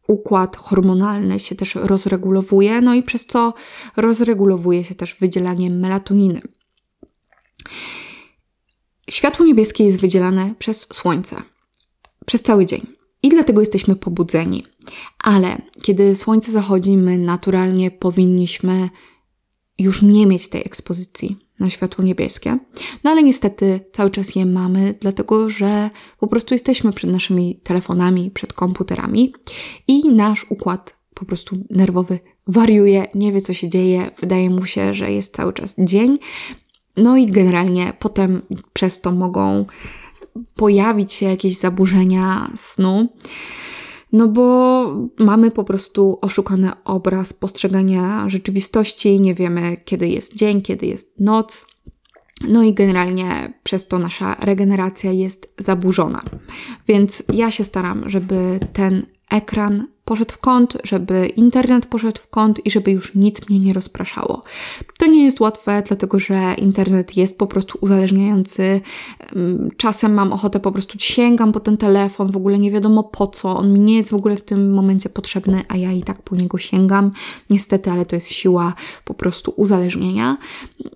układ 0.09 0.57
hormonalny 0.57 1.41
się 1.41 1.55
też 1.55 1.75
rozregulowuje, 1.75 2.81
no 2.81 2.95
i 2.95 3.03
przez 3.03 3.27
co 3.27 3.55
rozregulowuje 3.97 4.85
się 4.85 4.95
też 4.95 5.15
wydzielanie 5.15 5.71
melatoniny. 5.71 6.41
Światło 9.11 9.47
niebieskie 9.47 9.85
jest 9.85 10.01
wydzielane 10.01 10.55
przez 10.59 10.89
słońce 10.93 11.43
przez 12.27 12.43
cały 12.43 12.67
dzień. 12.67 12.87
I 13.23 13.29
dlatego 13.29 13.61
jesteśmy 13.61 13.97
pobudzeni. 13.97 14.67
Ale 15.19 15.63
kiedy 15.83 16.17
słońce 16.17 16.53
zachodzi, 16.53 16.97
my 16.97 17.19
naturalnie 17.19 17.91
powinniśmy 17.91 18.91
już 19.79 20.03
nie 20.03 20.27
mieć 20.27 20.49
tej 20.49 20.61
ekspozycji 20.67 21.44
na 21.61 21.71
światło 21.71 22.05
niebieskie. 22.05 22.59
No 23.05 23.11
ale 23.11 23.23
niestety 23.23 23.81
cały 23.93 24.11
czas 24.11 24.35
je 24.35 24.47
mamy, 24.47 24.95
dlatego 25.01 25.51
że 25.51 25.91
po 26.21 26.27
prostu 26.27 26.55
jesteśmy 26.55 26.93
przed 26.93 27.11
naszymi 27.11 27.61
telefonami, 27.63 28.31
przed 28.31 28.53
komputerami 28.53 29.35
i 29.89 30.09
nasz 30.09 30.47
układ 30.51 30.97
po 31.15 31.25
prostu 31.25 31.57
nerwowy 31.71 32.19
wariuje, 32.47 33.07
nie 33.15 33.33
wie 33.33 33.41
co 33.41 33.53
się 33.53 33.69
dzieje, 33.69 34.11
wydaje 34.21 34.51
mu 34.51 34.67
się, 34.67 34.95
że 34.95 35.13
jest 35.13 35.35
cały 35.35 35.53
czas 35.53 35.75
dzień. 35.79 36.19
No 36.97 37.17
i 37.17 37.27
generalnie 37.27 37.93
potem 37.99 38.43
przez 38.73 39.01
to 39.01 39.12
mogą 39.12 39.67
pojawić 40.55 41.12
się 41.12 41.27
jakieś 41.27 41.59
zaburzenia 41.59 42.51
snu. 42.57 43.09
No 44.14 44.29
bo 44.29 44.87
mamy 45.18 45.50
po 45.50 45.64
prostu 45.64 46.18
oszukany 46.20 46.70
obraz 46.85 47.33
postrzegania 47.33 48.29
rzeczywistości, 48.29 49.20
nie 49.20 49.35
wiemy 49.35 49.77
kiedy 49.85 50.09
jest 50.09 50.35
dzień, 50.35 50.62
kiedy 50.62 50.87
jest 50.87 51.20
noc. 51.20 51.66
No 52.48 52.62
i 52.62 52.74
generalnie 52.74 53.53
przez 53.62 53.88
to 53.88 53.98
nasza 53.98 54.37
regeneracja 54.40 55.12
jest 55.12 55.55
zaburzona. 55.59 56.22
Więc 56.88 57.22
ja 57.33 57.50
się 57.50 57.64
staram, 57.64 58.11
żeby 58.11 58.61
ten 58.72 59.07
ekran 59.31 59.87
poszedł 60.05 60.35
w 60.35 60.38
kąt, 60.38 60.77
żeby 60.85 61.27
internet 61.27 61.87
poszedł 61.87 62.21
w 62.21 62.29
kąt 62.29 62.67
i 62.67 62.71
żeby 62.71 62.90
już 62.90 63.14
nic 63.14 63.49
mnie 63.49 63.61
nie 63.61 63.73
rozpraszało. 63.73 64.43
To 64.99 65.07
nie 65.07 65.25
jest 65.25 65.40
łatwe, 65.40 65.83
dlatego 65.87 66.19
że 66.19 66.55
internet 66.59 67.17
jest 67.17 67.38
po 67.38 67.47
prostu 67.47 67.79
uzależniający. 67.81 68.81
Czasem 69.77 70.14
mam 70.14 70.33
ochotę 70.33 70.61
po 70.61 70.73
prostu 70.73 70.99
sięgam 71.01 71.53
po 71.53 71.61
ten 71.61 71.77
telefon, 71.77 72.33
w 72.33 72.37
ogóle 72.37 72.59
nie 72.59 72.71
wiadomo 72.71 73.03
po 73.03 73.27
co, 73.27 73.57
on 73.57 73.73
mi 73.73 73.81
nie 73.81 73.97
jest 73.97 74.11
w 74.11 74.14
ogóle 74.14 74.37
w 74.37 74.40
tym 74.40 74.73
momencie 74.73 75.09
potrzebny, 75.09 75.62
a 75.69 75.77
ja 75.77 75.93
i 75.93 76.03
tak 76.03 76.23
po 76.23 76.37
niego 76.37 76.59
sięgam. 76.59 77.11
Niestety, 77.51 77.90
ale 77.90 78.07
to 78.07 78.17
jest 78.17 78.29
siła 78.29 78.75
po 79.05 79.14
prostu 79.14 79.55
uzależnienia. 79.57 80.37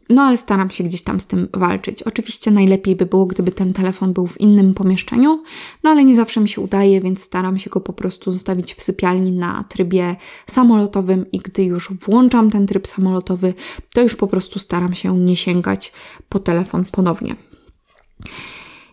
No 0.09 0.23
ale 0.23 0.37
staram 0.37 0.71
się 0.71 0.85
gdzieś 0.85 1.03
tam 1.03 1.21
z 1.21 1.27
tym 1.27 1.49
walczyć. 1.55 2.03
Oczywiście 2.03 2.51
najlepiej 2.51 2.97
by 2.97 3.07
było, 3.07 3.27
gdyby 3.27 3.53
ten 3.53 3.73
telefon 3.73 4.12
był 4.12 4.27
w 4.27 4.40
innym 4.40 4.75
pomieszczeniu, 4.75 5.42
no 5.85 5.90
ale 5.90 6.05
nie 6.05 6.16
zawsze 6.16 6.40
mi 6.40 6.49
się 6.49 6.61
udaje, 6.61 7.01
więc 7.01 7.23
staram 7.23 7.59
się 7.59 7.71
go 7.71 7.81
po 7.81 7.92
prostu 7.92 8.31
zostawić 8.31 8.75
w 8.75 8.83
sypialni 8.83 8.97
sypialni 8.98 9.32
na 9.32 9.64
trybie 9.64 10.16
samolotowym 10.46 11.30
i 11.32 11.38
gdy 11.38 11.62
już 11.62 11.92
włączam 11.92 12.50
ten 12.50 12.66
tryb 12.66 12.87
samolotowy, 12.87 13.54
to 13.94 14.02
już 14.02 14.16
po 14.16 14.26
prostu 14.26 14.58
staram 14.58 14.94
się 14.94 15.18
nie 15.18 15.37
sięgać 15.37 15.92
po 16.28 16.38
telefon 16.38 16.84
ponownie. 16.84 17.37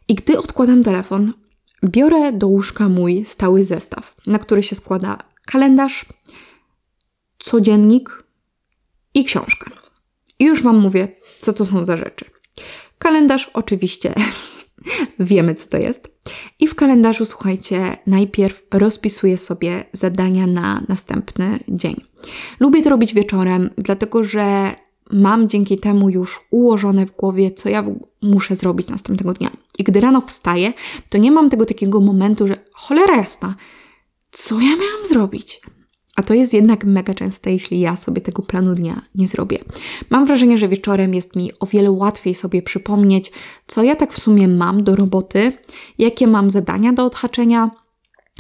I 0.07 0.15
gdy 0.15 0.39
odkładam 0.39 0.83
telefon, 0.83 1.33
biorę 1.83 2.33
do 2.33 2.47
łóżka 2.47 2.89
mój 2.89 3.25
stały 3.25 3.65
zestaw, 3.65 4.15
na 4.27 4.39
który 4.39 4.63
się 4.63 4.75
składa 4.75 5.17
kalendarz, 5.45 6.05
codziennik 7.39 8.23
i 9.13 9.23
książkę. 9.23 9.71
I 10.39 10.45
już 10.45 10.63
Wam 10.63 10.77
mówię, 10.77 11.07
co 11.41 11.53
to 11.53 11.65
są 11.65 11.85
za 11.85 11.97
rzeczy. 11.97 12.25
Kalendarz 12.97 13.49
oczywiście 13.53 14.13
wiemy, 15.19 15.55
co 15.55 15.69
to 15.69 15.77
jest. 15.77 16.14
I 16.59 16.67
w 16.67 16.75
kalendarzu, 16.75 17.25
słuchajcie, 17.25 17.97
najpierw 18.07 18.63
rozpisuję 18.73 19.37
sobie 19.37 19.85
zadania 19.93 20.47
na 20.47 20.83
następny 20.87 21.59
dzień. 21.67 21.95
Lubię 22.59 22.81
to 22.81 22.89
robić 22.89 23.13
wieczorem, 23.13 23.69
dlatego 23.77 24.23
że 24.23 24.75
mam 25.11 25.49
dzięki 25.49 25.77
temu 25.77 26.09
już 26.09 26.41
ułożone 26.51 27.05
w 27.05 27.15
głowie, 27.15 27.51
co 27.51 27.69
ja 27.69 27.83
muszę 28.21 28.55
zrobić 28.55 28.87
następnego 28.87 29.33
dnia. 29.33 29.51
I 29.79 29.83
gdy 29.83 29.99
rano 29.99 30.21
wstaję, 30.21 30.73
to 31.09 31.17
nie 31.17 31.31
mam 31.31 31.49
tego 31.49 31.65
takiego 31.65 32.01
momentu, 32.01 32.47
że 32.47 32.57
cholera 32.73 33.15
jasna, 33.15 33.55
co 34.31 34.55
ja 34.55 34.75
miałam 34.75 35.05
zrobić? 35.09 35.61
A 36.15 36.23
to 36.23 36.33
jest 36.33 36.53
jednak 36.53 36.85
mega 36.85 37.13
częste, 37.13 37.51
jeśli 37.51 37.79
ja 37.79 37.95
sobie 37.95 38.21
tego 38.21 38.41
planu 38.41 38.75
dnia 38.75 39.01
nie 39.15 39.27
zrobię. 39.27 39.59
Mam 40.09 40.25
wrażenie, 40.25 40.57
że 40.57 40.67
wieczorem 40.67 41.13
jest 41.13 41.35
mi 41.35 41.51
o 41.59 41.65
wiele 41.65 41.91
łatwiej 41.91 42.35
sobie 42.35 42.61
przypomnieć, 42.61 43.31
co 43.67 43.83
ja 43.83 43.95
tak 43.95 44.13
w 44.13 44.19
sumie 44.19 44.47
mam 44.47 44.83
do 44.83 44.95
roboty, 44.95 45.51
jakie 45.97 46.27
mam 46.27 46.49
zadania 46.49 46.93
do 46.93 47.05
odhaczenia, 47.05 47.71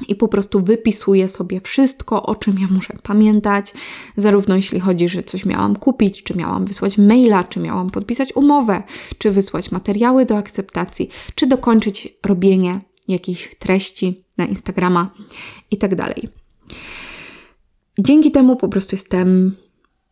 i 0.07 0.15
po 0.15 0.27
prostu 0.27 0.61
wypisuję 0.61 1.27
sobie 1.27 1.61
wszystko, 1.61 2.23
o 2.23 2.35
czym 2.35 2.59
ja 2.59 2.67
muszę 2.71 2.93
pamiętać, 3.03 3.73
zarówno 4.17 4.55
jeśli 4.55 4.79
chodzi, 4.79 5.09
że 5.09 5.23
coś 5.23 5.45
miałam 5.45 5.75
kupić, 5.75 6.23
czy 6.23 6.37
miałam 6.37 6.65
wysłać 6.65 6.97
maila, 6.97 7.43
czy 7.43 7.59
miałam 7.59 7.89
podpisać 7.89 8.35
umowę, 8.35 8.83
czy 9.17 9.31
wysłać 9.31 9.71
materiały 9.71 10.25
do 10.25 10.37
akceptacji, 10.37 11.09
czy 11.35 11.47
dokończyć 11.47 12.17
robienie 12.25 12.79
jakichś 13.07 13.55
treści 13.59 14.23
na 14.37 14.45
Instagrama 14.45 15.09
i 15.71 15.77
tak 15.77 15.95
dalej. 15.95 16.29
Dzięki 17.99 18.31
temu 18.31 18.55
po 18.55 18.69
prostu 18.69 18.95
jestem 18.95 19.55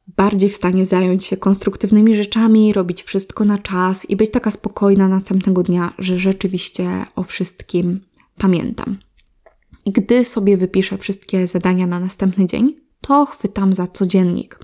bardziej 0.08 0.50
w 0.50 0.56
stanie 0.56 0.86
zająć 0.86 1.26
się 1.26 1.38
konstruktywnymi 1.38 2.16
rzeczami, 2.16 2.74
robić 2.74 3.04
wszystko 3.04 3.46
na 3.46 3.58
czas 3.58 4.10
i 4.10 4.16
być 4.16 4.32
taka 4.32 4.52
spokojna 4.52 5.08
następnego 5.08 5.64
dnia, 5.64 5.94
że 6.00 6.18
rzeczywiście 6.18 7.06
o 7.16 7.24
wszystkim 7.24 8.00
pamiętam. 8.38 8.98
I 9.86 9.92
gdy 9.92 10.26
sobie 10.26 10.58
wypiszę 10.58 10.98
wszystkie 10.98 11.48
zadania 11.48 11.88
na 11.88 12.00
następny 12.00 12.46
dzień, 12.46 12.76
to 13.02 13.26
chwytam 13.26 13.76
za 13.76 13.88
codziennik. 13.88 14.60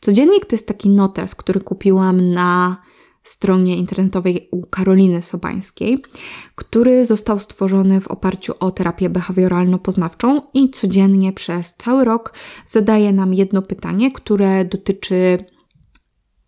Codziennik 0.00 0.46
to 0.46 0.56
jest 0.56 0.68
taki 0.68 0.88
notes, 0.88 1.34
który 1.34 1.60
kupiłam 1.60 2.30
na 2.30 2.76
stronie 3.24 3.76
internetowej 3.76 4.48
u 4.50 4.66
Karoliny 4.66 5.22
Sobańskiej, 5.22 6.02
który 6.54 7.04
został 7.04 7.38
stworzony 7.38 8.00
w 8.00 8.08
oparciu 8.08 8.52
o 8.60 8.70
terapię 8.70 9.10
behawioralno-poznawczą 9.10 10.40
i 10.54 10.70
codziennie 10.70 11.32
przez 11.32 11.74
cały 11.74 12.04
rok 12.04 12.34
zadaje 12.66 13.12
nam 13.12 13.34
jedno 13.34 13.62
pytanie, 13.62 14.12
które 14.12 14.64
dotyczy 14.64 15.44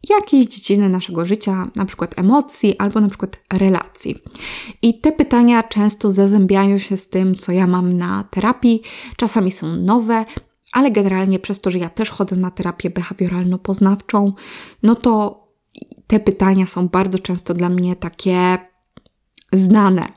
jakiejś 0.09 0.47
dziedziny 0.47 0.89
naszego 0.89 1.25
życia, 1.25 1.71
na 1.77 1.85
przykład 1.85 2.19
emocji 2.19 2.79
albo 2.79 3.01
na 3.01 3.09
przykład 3.09 3.37
relacji. 3.53 4.23
I 4.83 5.01
te 5.01 5.13
pytania 5.13 5.63
często 5.63 6.11
zazębiają 6.13 6.79
się 6.79 6.97
z 6.97 7.09
tym, 7.09 7.37
co 7.37 7.53
ja 7.53 7.67
mam 7.67 7.99
na 7.99 8.25
terapii. 8.31 8.83
Czasami 9.17 9.53
są 9.53 9.77
nowe, 9.77 10.25
ale 10.73 10.91
generalnie 10.91 11.39
przez 11.39 11.61
to, 11.61 11.71
że 11.71 11.79
ja 11.79 11.89
też 11.89 12.11
chodzę 12.11 12.37
na 12.37 12.51
terapię 12.51 12.91
behawioralno-poznawczą, 12.91 14.33
no 14.83 14.95
to 14.95 15.46
te 16.07 16.21
pytania 16.21 16.67
są 16.67 16.89
bardzo 16.89 17.19
często 17.19 17.55
dla 17.55 17.69
mnie 17.69 17.97
takie 17.97 18.59
znane. 19.53 20.13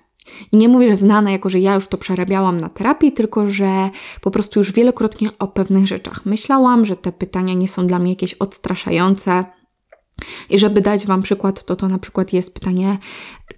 I 0.52 0.58
nie 0.58 0.69
mówię, 0.69 0.89
że 0.89 0.95
znane, 0.95 1.32
jako 1.32 1.49
że 1.49 1.60
ja 1.60 1.75
już 1.75 1.88
to 1.88 1.97
przerabiałam 1.97 2.58
na 2.58 2.69
terapii, 2.69 3.12
tylko 3.12 3.47
że 3.47 3.89
po 4.21 4.32
prostu 4.32 4.60
już 4.60 4.71
wielokrotnie 4.71 5.30
o 5.39 5.47
pewnych 5.47 5.88
rzeczach 5.88 6.25
myślałam, 6.25 6.86
że 6.86 6.95
te 6.95 7.12
pytania 7.12 7.54
nie 7.54 7.67
są 7.67 7.88
dla 7.88 7.99
mnie 7.99 8.10
jakieś 8.10 8.34
odstraszające. 8.34 9.45
I 10.49 10.60
żeby 10.60 10.82
dać 10.82 11.06
Wam 11.06 11.21
przykład, 11.21 11.63
to 11.63 11.75
to 11.75 11.88
na 11.88 11.99
przykład 11.99 12.34
jest 12.34 12.54
pytanie, 12.54 12.97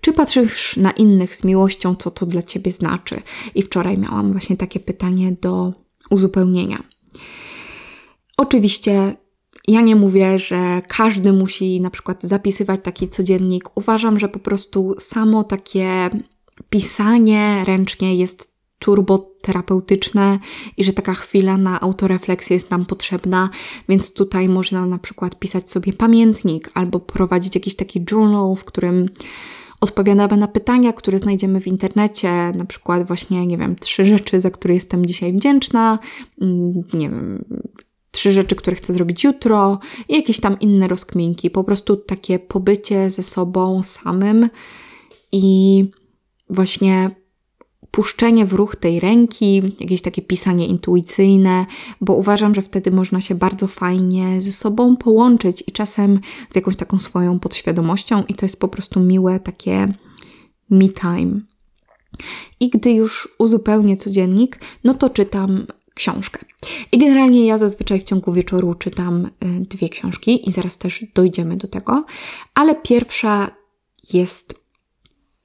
czy 0.01 0.13
patrzysz 0.13 0.77
na 0.77 0.91
innych 0.91 1.35
z 1.35 1.43
miłością, 1.43 1.95
co 1.95 2.11
to 2.11 2.25
dla 2.25 2.41
Ciebie 2.41 2.71
znaczy? 2.71 3.21
I 3.55 3.63
wczoraj 3.63 3.97
miałam 3.97 4.31
właśnie 4.31 4.57
takie 4.57 4.79
pytanie 4.79 5.31
do 5.41 5.73
uzupełnienia. 6.09 6.83
Oczywiście 8.37 9.15
ja 9.67 9.81
nie 9.81 9.95
mówię, 9.95 10.39
że 10.39 10.81
każdy 10.87 11.33
musi 11.33 11.81
na 11.81 11.89
przykład 11.89 12.23
zapisywać 12.23 12.79
taki 12.83 13.09
codziennik. 13.09 13.77
Uważam, 13.77 14.19
że 14.19 14.29
po 14.29 14.39
prostu 14.39 14.95
samo 14.99 15.43
takie 15.43 16.09
pisanie 16.69 17.63
ręcznie 17.67 18.15
jest 18.15 18.51
turboterapeutyczne 18.79 20.39
i 20.77 20.83
że 20.83 20.93
taka 20.93 21.13
chwila 21.13 21.57
na 21.57 21.81
autorefleksję 21.81 22.53
jest 22.53 22.71
nam 22.71 22.85
potrzebna, 22.85 23.49
więc 23.89 24.13
tutaj 24.13 24.49
można 24.49 24.85
na 24.85 24.97
przykład 24.97 25.39
pisać 25.39 25.71
sobie 25.71 25.93
pamiętnik 25.93 26.71
albo 26.73 26.99
prowadzić 26.99 27.55
jakiś 27.55 27.75
taki 27.75 28.05
journal, 28.11 28.55
w 28.55 28.63
którym 28.63 29.09
odpowiadamy 29.81 30.37
na 30.37 30.47
pytania, 30.47 30.93
które 30.93 31.19
znajdziemy 31.19 31.61
w 31.61 31.67
internecie, 31.67 32.51
na 32.55 32.65
przykład 32.65 33.07
właśnie, 33.07 33.47
nie 33.47 33.57
wiem, 33.57 33.75
trzy 33.75 34.05
rzeczy, 34.05 34.41
za 34.41 34.49
które 34.49 34.73
jestem 34.73 35.05
dzisiaj 35.05 35.33
wdzięczna, 35.33 35.99
mm, 36.41 36.73
nie 36.93 37.09
wiem, 37.09 37.45
trzy 38.11 38.31
rzeczy, 38.31 38.55
które 38.55 38.75
chcę 38.75 38.93
zrobić 38.93 39.23
jutro 39.23 39.79
i 40.09 40.15
jakieś 40.15 40.39
tam 40.39 40.59
inne 40.59 40.87
rozkminki. 40.87 41.49
Po 41.49 41.63
prostu 41.63 41.95
takie 41.95 42.39
pobycie 42.39 43.09
ze 43.09 43.23
sobą 43.23 43.83
samym 43.83 44.49
i 45.31 45.85
właśnie 46.49 47.11
puszczenie 47.91 48.45
w 48.45 48.53
ruch 48.53 48.75
tej 48.75 48.99
ręki, 48.99 49.61
jakieś 49.79 50.01
takie 50.01 50.21
pisanie 50.21 50.67
intuicyjne, 50.67 51.65
bo 52.01 52.13
uważam, 52.13 52.55
że 52.55 52.61
wtedy 52.61 52.91
można 52.91 53.21
się 53.21 53.35
bardzo 53.35 53.67
fajnie 53.67 54.41
ze 54.41 54.51
sobą 54.51 54.95
połączyć 54.95 55.63
i 55.67 55.71
czasem 55.71 56.19
z 56.49 56.55
jakąś 56.55 56.75
taką 56.75 56.99
swoją 56.99 57.39
podświadomością, 57.39 58.23
i 58.27 58.33
to 58.33 58.45
jest 58.45 58.59
po 58.59 58.67
prostu 58.67 58.99
miłe 58.99 59.39
takie 59.39 59.93
me 60.69 60.89
time. 60.89 61.39
I 62.59 62.69
gdy 62.69 62.91
już 62.91 63.35
uzupełnię 63.37 63.97
codziennik, 63.97 64.59
no 64.83 64.93
to 64.93 65.09
czytam 65.09 65.65
książkę. 65.93 66.45
I 66.91 66.97
generalnie 66.97 67.45
ja 67.45 67.57
zazwyczaj 67.57 67.99
w 67.99 68.03
ciągu 68.03 68.33
wieczoru 68.33 68.75
czytam 68.75 69.25
y, 69.25 69.29
dwie 69.59 69.89
książki 69.89 70.49
i 70.49 70.51
zaraz 70.51 70.77
też 70.77 71.05
dojdziemy 71.15 71.57
do 71.57 71.67
tego, 71.67 72.05
ale 72.53 72.75
pierwsza 72.75 73.51
jest 74.13 74.61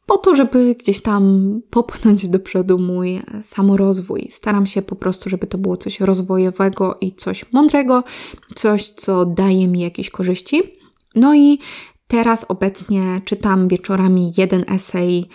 po 0.06 0.18
to, 0.18 0.36
żeby 0.36 0.74
gdzieś 0.74 1.02
tam 1.02 1.52
popchnąć 1.70 2.28
do 2.28 2.38
przodu 2.38 2.78
mój 2.78 3.22
samorozwój. 3.42 4.28
Staram 4.30 4.66
się 4.66 4.82
po 4.82 4.96
prostu, 4.96 5.30
żeby 5.30 5.46
to 5.46 5.58
było 5.58 5.76
coś 5.76 6.00
rozwojowego 6.00 6.98
i 7.00 7.14
coś 7.14 7.52
mądrego, 7.52 8.04
coś, 8.54 8.90
co 8.90 9.24
daje 9.24 9.68
mi 9.68 9.80
jakieś 9.80 10.10
korzyści. 10.10 10.62
No 11.14 11.34
i 11.34 11.58
teraz 12.08 12.46
obecnie 12.48 13.20
czytam 13.24 13.68
wieczorami 13.68 14.32
jeden 14.36 14.64
esej 14.68 15.28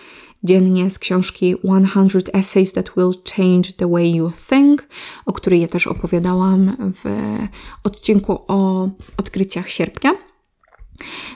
dziennie 0.44 0.90
z 0.90 0.98
książki 0.98 1.54
100 1.54 2.32
Essays 2.32 2.72
That 2.72 2.92
Will 2.96 3.12
Change 3.36 3.72
the 3.72 3.90
Way 3.90 4.14
You 4.14 4.32
Think, 4.48 4.88
o 5.26 5.32
której 5.32 5.60
ja 5.60 5.68
też 5.68 5.86
opowiadałam 5.86 6.76
w 6.94 7.36
odcinku 7.84 8.38
o 8.48 8.88
odkryciach 9.16 9.70
sierpnia. 9.70 10.12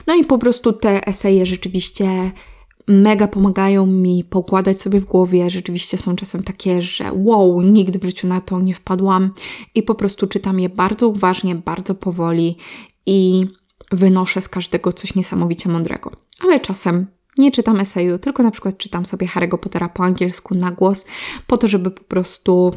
No 0.07 0.15
i 0.15 0.25
po 0.25 0.37
prostu 0.37 0.73
te 0.73 1.07
eseje 1.07 1.45
rzeczywiście 1.45 2.31
mega 2.87 3.27
pomagają 3.27 3.85
mi 3.85 4.23
poukładać 4.23 4.81
sobie 4.81 4.99
w 4.99 5.05
głowie. 5.05 5.49
Rzeczywiście 5.49 5.97
są 5.97 6.15
czasem 6.15 6.43
takie, 6.43 6.81
że 6.81 7.11
wow, 7.13 7.61
nigdy 7.61 7.99
w 7.99 8.03
życiu 8.03 8.27
na 8.27 8.41
to 8.41 8.59
nie 8.59 8.73
wpadłam 8.73 9.31
i 9.75 9.83
po 9.83 9.95
prostu 9.95 10.27
czytam 10.27 10.59
je 10.59 10.69
bardzo 10.69 11.07
uważnie, 11.07 11.55
bardzo 11.55 11.95
powoli 11.95 12.57
i 13.05 13.45
wynoszę 13.91 14.41
z 14.41 14.49
każdego 14.49 14.93
coś 14.93 15.15
niesamowicie 15.15 15.69
mądrego. 15.69 16.11
Ale 16.43 16.59
czasem 16.59 17.07
nie 17.37 17.51
czytam 17.51 17.79
eseju, 17.79 18.19
tylko 18.19 18.43
na 18.43 18.51
przykład 18.51 18.77
czytam 18.77 19.05
sobie 19.05 19.27
Harry'ego 19.27 19.57
Pottera 19.57 19.89
po 19.89 20.03
angielsku 20.03 20.55
na 20.55 20.71
głos, 20.71 21.05
po 21.47 21.57
to, 21.57 21.67
żeby 21.67 21.91
po 21.91 22.03
prostu 22.03 22.71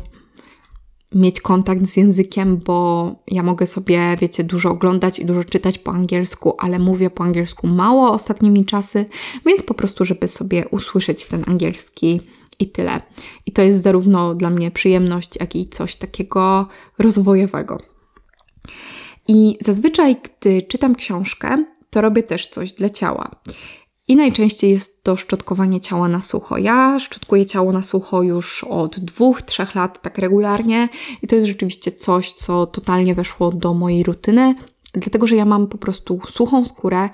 mieć 1.14 1.40
kontakt 1.40 1.86
z 1.86 1.96
językiem, 1.96 2.56
bo 2.56 3.14
ja 3.28 3.42
mogę 3.42 3.66
sobie, 3.66 4.16
wiecie, 4.20 4.44
dużo 4.44 4.70
oglądać 4.70 5.18
i 5.18 5.24
dużo 5.24 5.44
czytać 5.44 5.78
po 5.78 5.92
angielsku, 5.92 6.54
ale 6.58 6.78
mówię 6.78 7.10
po 7.10 7.24
angielsku 7.24 7.66
mało 7.66 8.12
ostatnimi 8.12 8.64
czasy, 8.64 9.06
więc 9.46 9.62
po 9.62 9.74
prostu, 9.74 10.04
żeby 10.04 10.28
sobie 10.28 10.68
usłyszeć 10.68 11.26
ten 11.26 11.44
angielski 11.46 12.20
i 12.58 12.70
tyle. 12.70 13.00
I 13.46 13.52
to 13.52 13.62
jest 13.62 13.82
zarówno 13.82 14.34
dla 14.34 14.50
mnie 14.50 14.70
przyjemność, 14.70 15.36
jak 15.40 15.56
i 15.56 15.68
coś 15.68 15.96
takiego 15.96 16.68
rozwojowego. 16.98 17.78
I 19.28 19.58
zazwyczaj, 19.60 20.16
gdy 20.16 20.62
czytam 20.62 20.94
książkę, 20.94 21.64
to 21.90 22.00
robię 22.00 22.22
też 22.22 22.46
coś 22.46 22.72
dla 22.72 22.90
ciała. 22.90 23.30
I 24.10 24.16
najczęściej 24.16 24.70
jest 24.70 25.04
to 25.04 25.16
szczotkowanie 25.16 25.80
ciała 25.80 26.08
na 26.08 26.20
sucho. 26.20 26.58
Ja 26.58 26.98
szczotkuję 26.98 27.46
ciało 27.46 27.72
na 27.72 27.82
sucho 27.82 28.22
już 28.22 28.64
od 28.64 29.00
dwóch, 29.00 29.42
trzech 29.42 29.74
lat 29.74 30.02
tak 30.02 30.18
regularnie 30.18 30.88
i 31.22 31.26
to 31.26 31.36
jest 31.36 31.48
rzeczywiście 31.48 31.92
coś, 31.92 32.32
co 32.32 32.66
totalnie 32.66 33.14
weszło 33.14 33.52
do 33.52 33.74
mojej 33.74 34.02
rutyny, 34.02 34.54
dlatego 34.92 35.26
że 35.26 35.36
ja 35.36 35.44
mam 35.44 35.66
po 35.66 35.78
prostu 35.78 36.20
suchą 36.28 36.64
skórę 36.64 37.08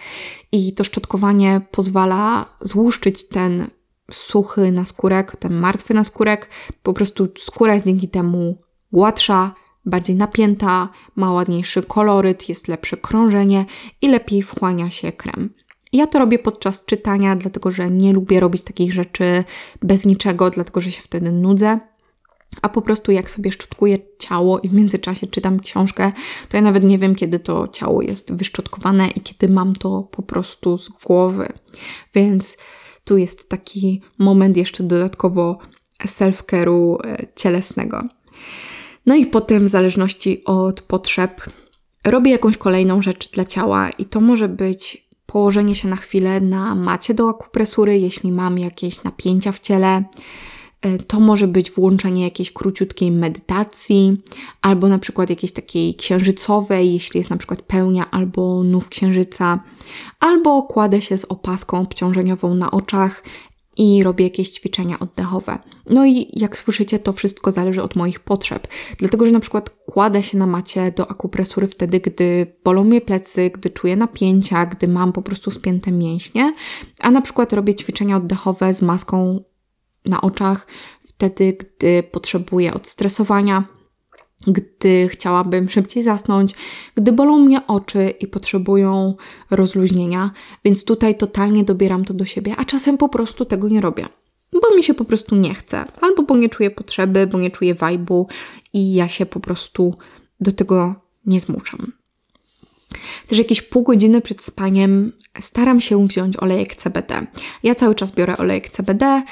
i 0.53 0.75
to 0.75 0.85
szczotkowanie 0.85 1.61
pozwala 1.71 2.47
złuszczyć 2.61 3.29
ten 3.29 3.67
suchy 4.11 4.73
naskórek, 4.73 5.37
ten 5.37 5.55
martwy 5.55 5.95
naskórek. 5.95 6.51
Po 6.83 6.93
prostu 6.93 7.29
skóra 7.39 7.75
jest 7.75 7.87
dzięki 7.87 8.09
temu 8.09 8.59
gładsza, 8.93 9.55
bardziej 9.87 10.17
napięta, 10.17 10.89
ma 11.17 11.33
ładniejszy 11.33 11.83
koloryt, 11.83 12.49
jest 12.49 12.69
lepsze 12.69 12.97
krążenie 12.97 13.65
i 14.03 14.09
lepiej 14.09 14.43
wchłania 14.43 14.91
się 14.91 15.13
krem. 15.13 15.51
Ja 15.93 16.07
to 16.07 16.19
robię 16.19 16.39
podczas 16.39 16.85
czytania, 16.85 17.37
dlatego 17.37 17.71
że 17.71 17.91
nie 17.91 18.13
lubię 18.13 18.41
robić 18.41 18.63
takich 18.63 18.93
rzeczy 18.93 19.45
bez 19.83 20.05
niczego, 20.05 20.51
dlatego 20.51 20.81
że 20.81 20.93
się 20.93 21.03
wtedy 21.03 21.33
nudzę. 21.33 21.81
A 22.63 22.69
po 22.69 22.83
prostu 22.83 23.13
jak 23.13 23.31
sobie 23.31 23.53
szczotkuję 23.53 23.99
ciało 24.19 24.61
i 24.61 24.69
w 24.69 24.73
międzyczasie 24.73 25.27
czytam 25.27 25.61
książkę, 25.61 26.13
to 26.49 26.57
ja 26.57 26.63
nawet 26.63 26.85
nie 26.85 26.99
wiem, 26.99 27.15
kiedy 27.15 27.39
to 27.39 27.69
ciało 27.69 28.03
jest 28.03 28.35
wyszczotkowane 28.35 29.09
i 29.09 29.21
kiedy 29.21 29.49
mam 29.49 29.77
to 29.77 30.03
po 30.03 30.23
prostu 30.23 30.79
z 30.79 30.89
głowy. 30.89 31.53
Więc 32.15 32.57
tu 33.05 33.17
jest 33.17 33.49
taki 33.49 34.03
moment 34.19 34.57
jeszcze 34.57 34.83
dodatkowo 34.83 35.59
self-care'u 36.05 36.97
e, 37.05 37.27
cielesnego. 37.37 38.03
No 39.07 39.15
i 39.15 39.27
potem, 39.27 39.65
w 39.65 39.69
zależności 39.69 40.45
od 40.45 40.81
potrzeb, 40.81 41.43
robię 42.05 42.31
jakąś 42.31 42.57
kolejną 42.57 43.03
rzecz 43.03 43.31
dla 43.31 43.45
ciała, 43.45 43.91
i 43.91 44.05
to 44.05 44.21
może 44.21 44.49
być 44.49 45.06
położenie 45.27 45.75
się 45.75 45.89
na 45.89 45.97
chwilę 45.97 46.41
na 46.41 46.75
macie 46.75 47.15
do 47.15 47.29
akupresury, 47.29 47.99
jeśli 47.99 48.33
mam 48.33 48.59
jakieś 48.59 49.03
napięcia 49.03 49.53
w 49.53 49.59
ciele. 49.59 50.05
E, 50.83 50.99
to 50.99 51.21
może 51.21 51.49
być 51.49 51.71
włączenie 51.71 52.25
jakiejś 52.25 52.53
króciutkiej 52.53 53.11
medytacji, 53.11 54.17
albo 54.63 54.89
na 54.89 54.99
przykład 54.99 55.31
jakiejś 55.31 55.53
takiej 55.53 55.95
księżycowej, 55.95 56.93
jeśli 56.93 57.19
jest 57.19 57.31
na 57.31 57.37
przykład 57.37 57.63
pełnia 57.63 58.11
albo 58.11 58.63
nów 58.63 58.89
księżyca, 58.89 59.61
albo 60.21 60.63
kładę 60.63 61.03
się 61.03 61.19
z 61.19 61.25
opaską 61.25 61.81
obciążeniową 61.81 62.55
na 62.55 62.71
oczach 62.71 63.23
i 63.77 64.03
robię 64.03 64.25
jakieś 64.25 64.51
ćwiczenia 64.51 64.99
oddechowe. 64.99 65.59
No 65.91 66.07
i 66.07 66.31
jak 66.33 66.59
słyszycie, 66.59 66.99
to 66.99 67.13
wszystko 67.13 67.53
zależy 67.53 67.83
od 67.83 67.97
moich 67.97 68.21
potrzeb. 68.21 68.69
Dlatego, 68.99 69.27
że 69.27 69.33
na 69.33 69.41
przykład 69.41 69.71
kładę 69.71 70.23
się 70.23 70.39
na 70.39 70.47
macie 70.47 70.93
do 70.93 71.11
akupresury 71.11 71.69
wtedy, 71.69 72.01
gdy 72.01 72.57
bolą 72.65 72.85
mnie 72.85 73.01
plecy, 73.01 73.51
gdy 73.51 73.71
czuję 73.71 73.97
napięcia, 73.97 74.67
gdy 74.67 74.89
mam 74.89 75.13
po 75.13 75.23
prostu 75.23 75.51
spięte 75.51 75.93
mięśnie, 75.93 76.55
a 77.01 77.11
na 77.11 77.21
przykład 77.21 77.53
robię 77.53 77.75
ćwiczenia 77.75 78.17
oddechowe 78.17 78.75
z 78.75 78.83
maską 78.83 79.41
na 80.05 80.21
oczach 80.21 80.67
wtedy, 81.09 81.53
gdy 81.53 82.03
potrzebuję 82.03 82.75
odstresowania 82.75 83.76
gdy 84.47 85.09
chciałabym 85.09 85.69
szybciej 85.69 86.03
zasnąć, 86.03 86.55
gdy 86.95 87.13
bolą 87.13 87.39
mnie 87.39 87.67
oczy 87.67 88.15
i 88.21 88.27
potrzebują 88.27 89.15
rozluźnienia, 89.51 90.31
więc 90.65 90.85
tutaj 90.85 91.19
totalnie 91.19 91.65
dobieram 91.65 92.05
to 92.05 92.15
do 92.15 92.25
siebie, 92.25 92.55
a 92.57 92.65
czasem 92.65 92.99
po 92.99 93.09
prostu 93.09 93.45
tego 93.45 93.69
nie 93.69 93.81
robię. 93.81 94.07
Bo 94.53 94.77
mi 94.77 94.83
się 94.83 94.95
po 94.95 95.05
prostu 95.05 95.37
nie 95.37 95.55
chce, 95.55 95.85
albo 96.01 96.23
bo 96.23 96.37
nie 96.37 96.49
czuję 96.49 96.71
potrzeby, 96.71 97.27
bo 97.27 97.39
nie 97.39 97.51
czuję 97.51 97.75
wajbu 97.75 98.29
i 98.73 98.95
ja 98.95 99.09
się 99.09 99.27
po 99.27 99.41
prostu 99.41 99.95
do 100.41 100.53
tego 100.53 100.95
nie 101.27 101.41
zmuszam. 101.41 101.93
Też 103.27 103.39
jakieś 103.39 103.63
pół 103.63 103.83
godziny 103.83 104.21
przed 104.21 104.43
spaniem 104.43 105.13
staram 105.41 105.81
się 105.81 106.07
wziąć 106.07 106.37
olejek 106.37 106.77
CBD. 106.77 107.27
Ja 107.63 107.75
cały 107.75 107.95
czas 107.95 108.11
biorę 108.11 108.37
olejek 108.37 108.69
CBD. 108.71 109.23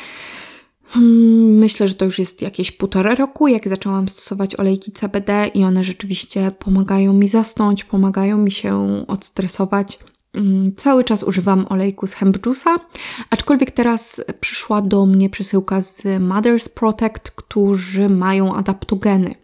Hmm, 0.86 1.58
myślę, 1.58 1.88
że 1.88 1.94
to 1.94 2.04
już 2.04 2.18
jest 2.18 2.42
jakieś 2.42 2.72
półtora 2.72 3.14
roku, 3.14 3.48
jak 3.48 3.68
zaczęłam 3.68 4.08
stosować 4.08 4.56
olejki 4.56 4.92
CBD 4.92 5.50
i 5.54 5.64
one 5.64 5.84
rzeczywiście 5.84 6.50
pomagają 6.58 7.12
mi 7.12 7.28
zasnąć, 7.28 7.84
pomagają 7.84 8.38
mi 8.38 8.50
się 8.50 9.04
odstresować. 9.08 9.98
Mm, 10.34 10.76
cały 10.76 11.04
czas 11.04 11.22
używam 11.22 11.66
olejku 11.68 12.06
z 12.06 12.12
hemp 12.12 12.38
juice'a, 12.38 12.78
aczkolwiek 13.30 13.70
teraz 13.70 14.20
przyszła 14.40 14.82
do 14.82 15.06
mnie 15.06 15.30
przesyłka 15.30 15.82
z 15.82 16.02
Mother's 16.02 16.74
Protect, 16.74 17.30
którzy 17.30 18.08
mają 18.08 18.54
adaptogeny. 18.54 19.34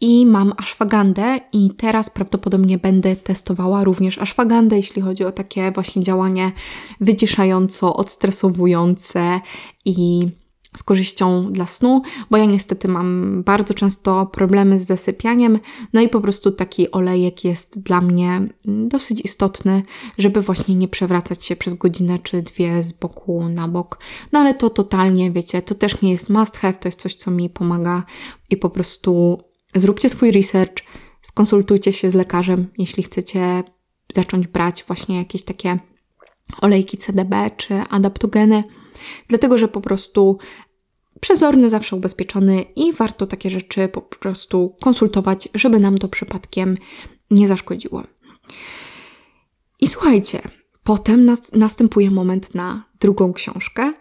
I 0.00 0.26
mam 0.26 0.52
ashwagandę 0.56 1.40
i 1.52 1.70
teraz 1.70 2.10
prawdopodobnie 2.10 2.78
będę 2.78 3.16
testowała 3.16 3.84
również 3.84 4.18
ashwagandę, 4.18 4.76
jeśli 4.76 5.02
chodzi 5.02 5.24
o 5.24 5.32
takie 5.32 5.70
właśnie 5.70 6.02
działanie 6.02 6.52
wyciszająco, 7.00 7.96
odstresowujące 7.96 9.40
i 9.84 10.28
z 10.76 10.82
korzyścią 10.82 11.52
dla 11.52 11.66
snu, 11.66 12.02
bo 12.30 12.36
ja 12.36 12.44
niestety 12.44 12.88
mam 12.88 13.42
bardzo 13.42 13.74
często 13.74 14.26
problemy 14.26 14.78
z 14.78 14.86
zasypianiem, 14.86 15.58
no 15.92 16.00
i 16.00 16.08
po 16.08 16.20
prostu 16.20 16.52
taki 16.52 16.90
olejek 16.90 17.44
jest 17.44 17.80
dla 17.80 18.00
mnie 18.00 18.40
dosyć 18.64 19.20
istotny, 19.20 19.82
żeby 20.18 20.40
właśnie 20.40 20.74
nie 20.74 20.88
przewracać 20.88 21.46
się 21.46 21.56
przez 21.56 21.74
godzinę 21.74 22.18
czy 22.18 22.42
dwie 22.42 22.82
z 22.82 22.92
boku 22.92 23.48
na 23.48 23.68
bok. 23.68 23.98
No 24.32 24.40
ale 24.40 24.54
to 24.54 24.70
totalnie, 24.70 25.30
wiecie, 25.30 25.62
to 25.62 25.74
też 25.74 26.02
nie 26.02 26.10
jest 26.10 26.30
must 26.30 26.56
have, 26.56 26.74
to 26.74 26.88
jest 26.88 27.00
coś, 27.00 27.14
co 27.14 27.30
mi 27.30 27.50
pomaga. 27.50 28.02
I 28.50 28.56
po 28.56 28.70
prostu 28.70 29.38
zróbcie 29.74 30.08
swój 30.08 30.30
research, 30.30 30.74
skonsultujcie 31.22 31.92
się 31.92 32.10
z 32.10 32.14
lekarzem, 32.14 32.68
jeśli 32.78 33.02
chcecie 33.02 33.64
zacząć 34.12 34.46
brać 34.46 34.84
właśnie 34.86 35.18
jakieś 35.18 35.44
takie 35.44 35.78
olejki 36.60 36.96
CDB 36.96 37.50
czy 37.56 37.74
adaptogeny 37.74 38.64
Dlatego, 39.28 39.58
że 39.58 39.68
po 39.68 39.80
prostu 39.80 40.38
przezorny, 41.20 41.70
zawsze 41.70 41.96
ubezpieczony 41.96 42.62
i 42.76 42.92
warto 42.92 43.26
takie 43.26 43.50
rzeczy 43.50 43.88
po 43.88 44.02
prostu 44.02 44.76
konsultować, 44.80 45.48
żeby 45.54 45.78
nam 45.78 45.98
to 45.98 46.08
przypadkiem 46.08 46.76
nie 47.30 47.48
zaszkodziło. 47.48 48.02
I 49.80 49.88
słuchajcie, 49.88 50.42
potem 50.84 51.36
następuje 51.52 52.10
moment 52.10 52.54
na 52.54 52.84
drugą 53.00 53.32
książkę, 53.32 53.92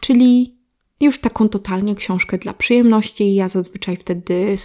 czyli 0.00 0.58
już 1.00 1.18
taką 1.18 1.48
totalnie 1.48 1.94
książkę 1.94 2.38
dla 2.38 2.54
przyjemności. 2.54 3.34
Ja 3.34 3.48
zazwyczaj 3.48 3.96
wtedy 3.96 4.56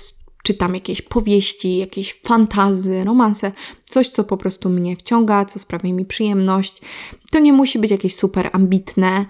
czytam 0.43 0.73
jakieś 0.73 1.01
powieści, 1.01 1.77
jakieś 1.77 2.21
fantazy, 2.21 3.03
romanse, 3.03 3.51
coś, 3.85 4.09
co 4.09 4.23
po 4.23 4.37
prostu 4.37 4.69
mnie 4.69 4.95
wciąga, 4.95 5.45
co 5.45 5.59
sprawia 5.59 5.93
mi 5.93 6.05
przyjemność. 6.05 6.81
To 7.31 7.39
nie 7.39 7.53
musi 7.53 7.79
być 7.79 7.91
jakieś 7.91 8.15
super 8.15 8.49
ambitne, 8.53 9.25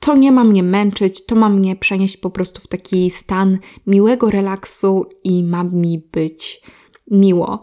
to 0.00 0.16
nie 0.16 0.32
ma 0.32 0.44
mnie 0.44 0.62
męczyć, 0.62 1.26
to 1.26 1.34
ma 1.34 1.48
mnie 1.48 1.76
przenieść 1.76 2.16
po 2.16 2.30
prostu 2.30 2.62
w 2.62 2.68
taki 2.68 3.10
stan 3.10 3.58
miłego 3.86 4.30
relaksu 4.30 5.04
i 5.24 5.44
ma 5.44 5.64
mi 5.64 6.02
być 6.12 6.62
miło. 7.10 7.62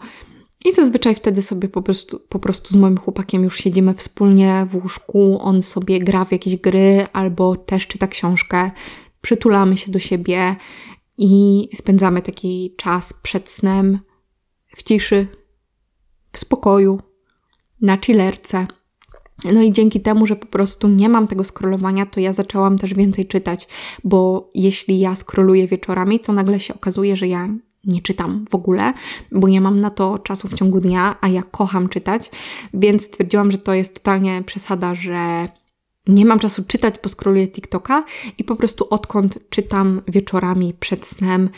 I 0.65 0.74
zazwyczaj 0.74 1.15
wtedy 1.15 1.41
sobie 1.41 1.70
po 1.70 1.82
prostu, 1.82 2.20
po 2.30 2.39
prostu 2.39 2.74
z 2.74 2.76
moim 2.76 2.98
chłopakiem 2.98 3.43
już 3.43 3.58
siedzimy 3.58 3.93
wspólnie 3.93 4.67
w 4.72 4.76
łóżku, 4.76 5.38
on 5.41 5.62
sobie 5.62 6.00
gra 6.00 6.26
w 6.26 6.32
jakieś 6.32 6.56
gry 6.56 7.08
albo 7.13 7.56
też 7.56 7.88
czyta 7.88 8.08
książkę, 8.08 8.72
przytulamy 9.22 9.78
się 9.78 9.91
do 9.91 10.00
siebie 10.00 10.56
i 11.17 11.70
spędzamy 11.76 12.22
taki 12.22 12.76
czas 12.78 13.13
przed 13.13 13.50
snem 13.50 14.00
w 14.76 14.84
ciszy, 14.84 15.28
w 16.32 16.39
spokoju, 16.39 17.02
na 17.82 17.98
chillerce. 17.98 18.67
No 19.45 19.62
i 19.62 19.71
dzięki 19.71 20.02
temu, 20.02 20.26
że 20.26 20.36
po 20.36 20.45
prostu 20.45 20.88
nie 20.88 21.10
mam 21.10 21.28
tego 21.28 21.43
scrollowania, 21.43 22.06
to 22.06 22.19
ja 22.19 22.34
zaczęłam 22.34 22.78
też 22.78 22.93
więcej 22.93 23.28
czytać, 23.28 23.67
bo 24.04 24.50
jeśli 24.56 25.00
ja 25.00 25.15
scrolluję 25.15 25.67
wieczorami, 25.67 26.19
to 26.19 26.34
nagle 26.34 26.60
się 26.60 26.73
okazuje, 26.73 27.17
że 27.17 27.28
ja 27.28 27.50
nie 27.84 28.02
czytam 28.02 28.45
w 28.50 28.56
ogóle, 28.56 28.93
bo 29.32 29.47
nie 29.47 29.62
mam 29.62 29.80
na 29.80 29.89
to 29.89 30.19
czasu 30.19 30.47
w 30.47 30.54
ciągu 30.54 30.80
dnia, 30.80 31.15
a 31.21 31.28
ja 31.28 31.43
kocham 31.43 31.89
czytać, 31.89 32.32
więc 32.73 33.04
stwierdziłam, 33.04 33.52
że 33.52 33.58
to 33.58 33.73
jest 33.73 33.93
totalnie 33.93 34.43
przesada, 34.45 34.95
że 34.95 35.47
nie 36.08 36.26
mam 36.26 36.39
czasu 36.39 36.63
czytać, 36.63 36.95
bo 37.04 37.10
scrolluję 37.10 37.47
TikToka 37.47 38.04
i 38.38 38.43
po 38.43 38.56
prostu 38.56 38.88
odkąd 38.89 39.39
czytam 39.50 40.02
wieczorami 40.08 40.73
przed 40.80 41.06
snem, 41.06 41.50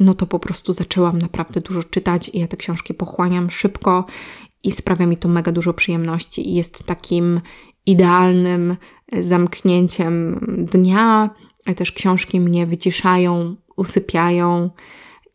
no 0.00 0.14
to 0.14 0.26
po 0.26 0.38
prostu 0.38 0.72
zaczęłam 0.72 1.18
naprawdę 1.18 1.60
dużo 1.60 1.82
czytać 1.82 2.28
i 2.28 2.38
ja 2.38 2.48
te 2.48 2.56
książki 2.56 2.94
pochłaniam 2.94 3.50
szybko 3.50 4.04
i 4.64 4.70
sprawia 4.70 5.06
mi 5.06 5.16
to 5.16 5.28
mega 5.28 5.52
dużo 5.52 5.74
przyjemności 5.74 6.48
i 6.48 6.54
jest 6.54 6.84
takim 6.84 7.40
idealnym 7.86 8.76
zamknięciem 9.20 10.40
dnia. 10.72 11.30
Też 11.76 11.92
książki 11.92 12.40
mnie 12.40 12.66
wyciszają, 12.66 13.56
usypiają 13.76 14.70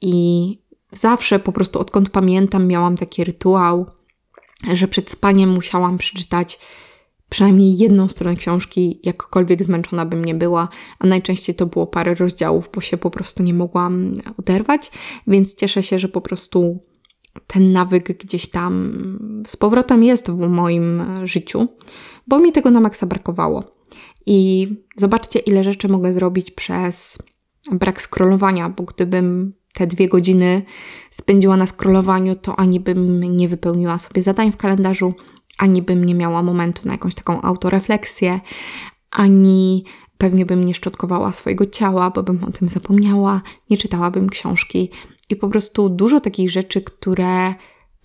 i 0.02 0.58
zawsze 0.92 1.40
po 1.40 1.52
prostu 1.52 1.80
odkąd 1.80 2.10
pamiętam 2.10 2.68
miałam 2.68 2.98
taki 2.98 3.24
rytuał, 3.24 3.86
że 4.74 4.88
przed 4.88 5.12
spaniem 5.12 5.50
musiałam 5.50 5.98
przeczytać 5.98 6.60
przynajmniej 7.30 7.78
jedną 7.78 8.10
stronę 8.10 8.36
książki, 8.36 9.00
jakkolwiek 9.04 9.64
zmęczona 9.64 10.06
bym 10.06 10.26
nie 10.26 10.36
była, 10.36 10.70
a 11.00 11.08
najczęściej 11.08 11.56
to 11.56 11.66
było 11.66 11.88
parę 11.88 12.16
rozdziałów, 12.16 12.70
bo 12.74 12.82
się 12.82 12.98
po 12.98 13.10
prostu 13.10 13.44
nie 13.44 13.54
mogłam 13.54 14.14
oderwać, 14.38 14.92
więc 15.28 15.56
cieszę 15.56 15.84
się, 15.84 16.00
że 16.00 16.08
po 16.08 16.22
prostu 16.22 16.80
ten 17.48 17.72
nawyk 17.72 18.18
gdzieś 18.18 18.50
tam 18.50 18.94
z 19.48 19.56
powrotem 19.56 20.04
jest 20.04 20.32
w 20.32 20.50
moim 20.50 21.04
życiu, 21.24 21.68
bo 22.28 22.40
mi 22.40 22.52
tego 22.52 22.72
na 22.72 22.80
maksa 22.80 23.06
brakowało. 23.06 23.64
I 24.26 24.68
zobaczcie, 24.98 25.40
ile 25.40 25.64
rzeczy 25.64 25.88
mogę 25.88 26.14
zrobić 26.14 26.52
przez 26.52 27.18
brak 27.72 28.02
scrollowania, 28.02 28.70
bo 28.70 28.84
gdybym 28.84 29.54
te 29.74 29.88
dwie 29.88 30.08
godziny 30.08 30.62
spędziła 31.12 31.58
na 31.58 31.66
scrollowaniu, 31.66 32.36
to 32.36 32.60
ani 32.60 32.80
bym 32.80 33.24
nie 33.24 33.48
wypełniła 33.48 33.98
sobie 33.98 34.22
zadań 34.22 34.52
w 34.52 34.58
kalendarzu, 34.58 35.14
ani 35.58 35.82
bym 35.82 36.04
nie 36.04 36.16
miała 36.16 36.44
momentu 36.44 36.82
na 36.86 36.92
jakąś 36.92 37.16
taką 37.16 37.42
autorefleksję, 37.42 38.40
ani 39.12 39.86
pewnie 40.18 40.46
bym 40.46 40.64
nie 40.64 40.74
szczotkowała 40.74 41.34
swojego 41.34 41.66
ciała, 41.66 42.10
bo 42.10 42.24
bym 42.24 42.44
o 42.44 42.52
tym 42.52 42.70
zapomniała, 42.70 43.42
nie 43.70 43.78
czytałabym 43.78 44.30
książki 44.30 44.90
i 45.30 45.36
po 45.36 45.50
prostu 45.50 45.90
dużo 45.90 46.22
takich 46.22 46.52
rzeczy, 46.52 46.82
które 46.82 47.54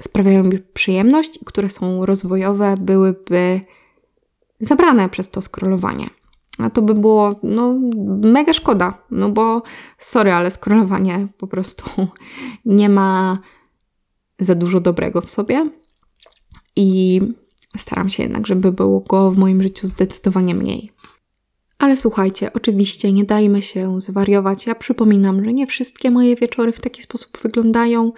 sprawiają 0.00 0.44
mi 0.44 0.58
przyjemność 0.58 1.38
które 1.44 1.68
są 1.68 2.06
rozwojowe, 2.06 2.74
byłyby 2.80 3.60
zabrane 4.60 5.08
przez 5.08 5.30
to 5.30 5.42
scrollowanie. 5.42 6.10
A 6.58 6.70
to 6.70 6.82
by 6.82 6.94
było 6.94 7.34
no, 7.42 7.78
mega 8.22 8.52
szkoda, 8.52 8.98
no 9.10 9.28
bo 9.28 9.62
sorry, 9.98 10.32
ale 10.32 10.50
scrollowanie 10.50 11.28
po 11.38 11.46
prostu 11.46 11.84
nie 12.64 12.88
ma 12.88 13.38
za 14.38 14.54
dużo 14.54 14.80
dobrego 14.80 15.20
w 15.20 15.30
sobie. 15.30 15.70
I 16.76 17.20
Staram 17.78 18.08
się 18.08 18.22
jednak, 18.22 18.46
żeby 18.46 18.72
było 18.72 19.00
go 19.00 19.30
w 19.30 19.38
moim 19.38 19.62
życiu 19.62 19.86
zdecydowanie 19.86 20.54
mniej. 20.54 20.91
Ale 21.82 21.96
słuchajcie, 21.96 22.52
oczywiście 22.52 23.12
nie 23.12 23.24
dajmy 23.24 23.62
się 23.62 24.00
zwariować. 24.00 24.66
Ja 24.66 24.74
przypominam, 24.74 25.44
że 25.44 25.52
nie 25.52 25.66
wszystkie 25.66 26.10
moje 26.10 26.36
wieczory 26.36 26.72
w 26.72 26.80
taki 26.80 27.02
sposób 27.02 27.38
wyglądają. 27.42 28.12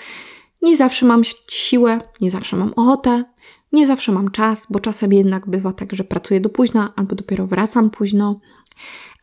Nie 0.63 0.77
zawsze 0.77 1.07
mam 1.07 1.23
siłę, 1.49 2.01
nie 2.21 2.31
zawsze 2.31 2.57
mam 2.57 2.73
ochotę, 2.77 3.25
nie 3.73 3.87
zawsze 3.87 4.13
mam 4.13 4.31
czas, 4.31 4.67
bo 4.71 4.81
czasem 4.81 5.13
jednak 5.13 5.49
bywa 5.49 5.73
tak, 5.73 5.93
że 5.93 6.05
pracuję 6.05 6.41
do 6.41 6.49
późna 6.49 6.93
albo 6.97 7.15
dopiero 7.15 7.47
wracam 7.47 7.91
późno. 7.91 8.41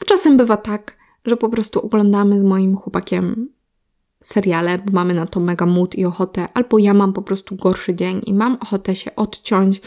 A 0.02 0.06
czasem 0.06 0.38
bywa 0.38 0.58
tak, 0.58 0.98
że 1.26 1.38
po 1.38 1.50
prostu 1.50 1.86
oglądamy 1.86 2.40
z 2.40 2.44
moim 2.44 2.76
chłopakiem 2.76 3.50
seriale, 4.24 4.78
bo 4.78 4.92
mamy 4.92 5.14
na 5.14 5.26
to 5.26 5.40
mega 5.40 5.66
mood 5.66 5.96
i 5.96 6.06
ochotę, 6.06 6.48
albo 6.54 6.80
ja 6.80 6.94
mam 6.94 7.14
po 7.14 7.22
prostu 7.22 7.56
gorszy 7.56 7.96
dzień 7.96 8.22
i 8.26 8.34
mam 8.34 8.58
ochotę 8.62 8.96
się 8.96 9.16
odciąć, 9.16 9.82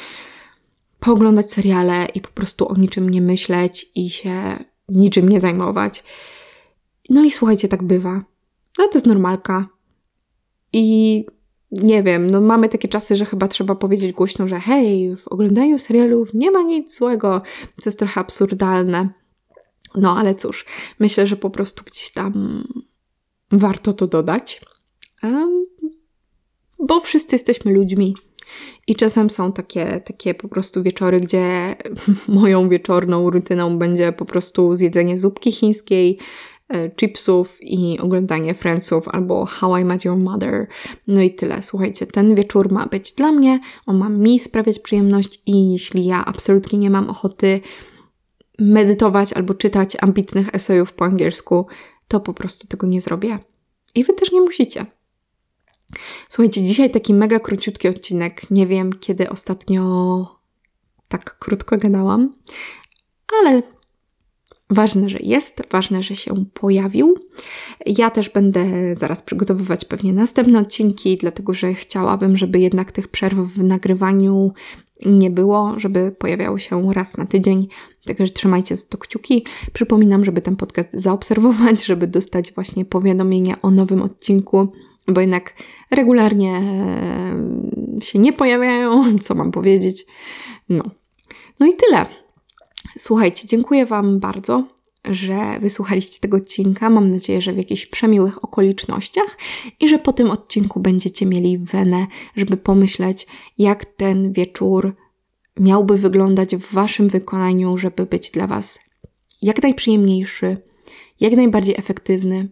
pooglądać 1.05 1.53
seriale 1.53 2.07
i 2.15 2.21
po 2.21 2.29
prostu 2.29 2.69
o 2.69 2.75
niczym 2.77 3.09
nie 3.09 3.23
myśleć 3.23 3.91
i 3.95 4.11
się 4.11 4.65
niczym 4.89 5.29
nie 5.29 5.41
zajmować. 5.41 6.05
No 7.11 7.25
i 7.25 7.31
słuchajcie, 7.31 7.69
tak 7.69 7.83
bywa. 7.83 8.25
No 8.79 8.89
to 8.89 8.91
jest 8.95 9.07
normalka. 9.07 9.69
I 10.73 11.27
nie 11.71 12.03
wiem, 12.03 12.31
no 12.31 12.41
mamy 12.41 12.69
takie 12.69 12.89
czasy, 12.89 13.17
że 13.17 13.25
chyba 13.25 13.49
trzeba 13.49 13.75
powiedzieć 13.75 14.13
głośno, 14.13 14.49
że 14.49 14.61
hej, 14.61 15.17
w 15.17 15.29
oglądaniu 15.29 15.79
serialów 15.79 16.35
nie 16.35 16.51
ma 16.51 16.63
nic 16.63 16.97
złego, 16.97 17.43
co 17.81 17.91
jest 17.91 17.99
trochę 17.99 18.21
absurdalne. 18.21 19.09
No 19.97 20.17
ale 20.17 20.35
cóż, 20.35 20.65
myślę, 20.99 21.27
że 21.27 21.37
po 21.37 21.51
prostu 21.51 21.85
gdzieś 21.85 22.13
tam 22.13 22.65
warto 23.53 23.93
to 23.93 24.07
dodać. 24.07 24.61
Bo 26.79 27.01
wszyscy 27.01 27.35
jesteśmy 27.35 27.73
ludźmi. 27.73 28.15
I 28.87 28.97
czasem 28.97 29.31
są 29.31 29.53
takie, 29.53 30.01
takie 30.01 30.35
po 30.35 30.49
prostu 30.49 30.83
wieczory, 30.83 31.21
gdzie 31.21 31.77
moją 32.29 32.69
wieczorną 32.69 33.31
rutyną 33.31 33.79
będzie 33.79 34.13
po 34.13 34.25
prostu 34.25 34.77
zjedzenie 34.77 35.19
zupki 35.19 35.53
chińskiej, 35.53 36.19
e, 36.69 36.91
chipsów 36.91 37.59
i 37.61 37.99
oglądanie 38.01 38.55
Friendsów 38.55 39.09
albo 39.09 39.47
How 39.47 39.77
I 39.77 39.85
Met 39.85 40.05
Your 40.05 40.17
Mother. 40.17 40.67
No 41.07 41.21
i 41.21 41.35
tyle. 41.35 41.63
Słuchajcie, 41.63 42.07
ten 42.07 42.35
wieczór 42.35 42.73
ma 42.73 42.87
być 42.87 43.13
dla 43.13 43.33
mnie, 43.33 43.61
on 43.87 43.99
ma 43.99 44.09
mi 44.09 44.39
sprawiać 44.39 44.79
przyjemność 44.79 45.43
i 45.47 45.73
jeśli 45.73 46.05
ja 46.05 46.25
absolutnie 46.25 46.79
nie 46.79 46.91
mam 46.91 47.11
ochoty 47.11 47.61
medytować 48.59 49.33
albo 49.33 49.55
czytać 49.55 49.97
ambitnych 50.01 50.55
esejów 50.55 50.93
po 50.93 51.05
angielsku, 51.05 51.67
to 52.09 52.21
po 52.21 52.35
prostu 52.35 52.67
tego 52.67 52.87
nie 52.87 53.01
zrobię. 53.01 53.39
I 53.95 54.05
wy 54.05 54.13
też 54.13 54.33
nie 54.33 54.41
musicie. 54.41 54.87
Słuchajcie, 56.29 56.63
dzisiaj 56.63 56.91
taki 56.91 57.15
mega 57.15 57.41
króciutki 57.41 57.89
odcinek. 57.89 58.51
Nie 58.51 58.67
wiem, 58.67 58.93
kiedy 58.93 59.31
ostatnio 59.31 60.27
tak 61.09 61.39
krótko 61.39 61.77
gadałam, 61.77 62.35
ale 63.41 63.63
ważne, 64.71 65.09
że 65.09 65.19
jest, 65.21 65.63
ważne, 65.71 66.03
że 66.03 66.17
się 66.17 66.45
pojawił. 66.55 67.19
Ja 67.87 68.11
też 68.11 68.31
będę 68.31 68.97
zaraz 68.97 69.23
przygotowywać 69.23 69.85
pewnie 69.85 70.13
następne 70.13 70.59
odcinki, 70.59 71.17
dlatego 71.17 71.55
że 71.55 71.75
chciałabym, 71.75 72.37
żeby 72.37 72.61
jednak 72.61 72.93
tych 72.93 73.09
przerw 73.09 73.39
w 73.39 73.65
nagrywaniu 73.65 74.53
nie 75.07 75.31
było, 75.31 75.75
żeby 75.77 76.15
pojawiało 76.19 76.59
się 76.59 76.93
raz 76.93 77.17
na 77.17 77.27
tydzień. 77.27 77.69
Także 78.07 78.33
trzymajcie 78.33 78.77
za 78.77 78.87
to 78.87 78.99
kciuki. 78.99 79.45
Przypominam, 79.73 80.25
żeby 80.25 80.43
ten 80.43 80.57
podcast 80.57 80.89
zaobserwować, 80.93 81.85
żeby 81.87 82.07
dostać 82.07 82.53
właśnie 82.53 82.85
powiadomienia 82.85 83.63
o 83.63 83.71
nowym 83.71 84.03
odcinku 84.03 84.73
bo 85.09 85.21
jednak 85.21 85.55
regularnie 85.91 86.63
się 88.01 88.19
nie 88.19 88.33
pojawiają, 88.33 89.03
co 89.25 89.35
mam 89.35 89.53
powiedzieć. 89.53 90.07
No. 90.69 90.85
No 91.61 91.67
i 91.67 91.73
tyle. 91.77 92.07
Słuchajcie, 92.99 93.49
dziękuję 93.49 93.87
Wam 93.87 94.21
bardzo, 94.21 94.65
że 95.05 95.59
wysłuchaliście 95.61 96.21
tego 96.21 96.37
odcinka. 96.37 96.91
Mam 96.91 97.11
nadzieję, 97.11 97.43
że 97.43 97.53
w 97.53 97.57
jakichś 97.57 97.87
przemiłych 97.87 98.45
okolicznościach 98.45 99.39
i 99.81 99.89
że 99.89 99.99
po 99.99 100.13
tym 100.13 100.31
odcinku 100.31 100.81
będziecie 100.81 101.27
mieli 101.27 101.59
wenę, 101.59 102.07
żeby 102.37 102.57
pomyśleć, 102.57 103.27
jak 103.59 103.85
ten 103.85 104.33
wieczór 104.33 104.97
miałby 105.61 105.99
wyglądać 105.99 106.57
w 106.57 106.73
Waszym 106.73 107.09
wykonaniu, 107.09 107.77
żeby 107.77 108.07
być 108.07 108.31
dla 108.31 108.47
Was 108.47 108.79
jak 109.43 109.63
najprzyjemniejszy, 109.63 110.57
jak 111.21 111.33
najbardziej 111.33 111.75
efektywny, 111.79 112.49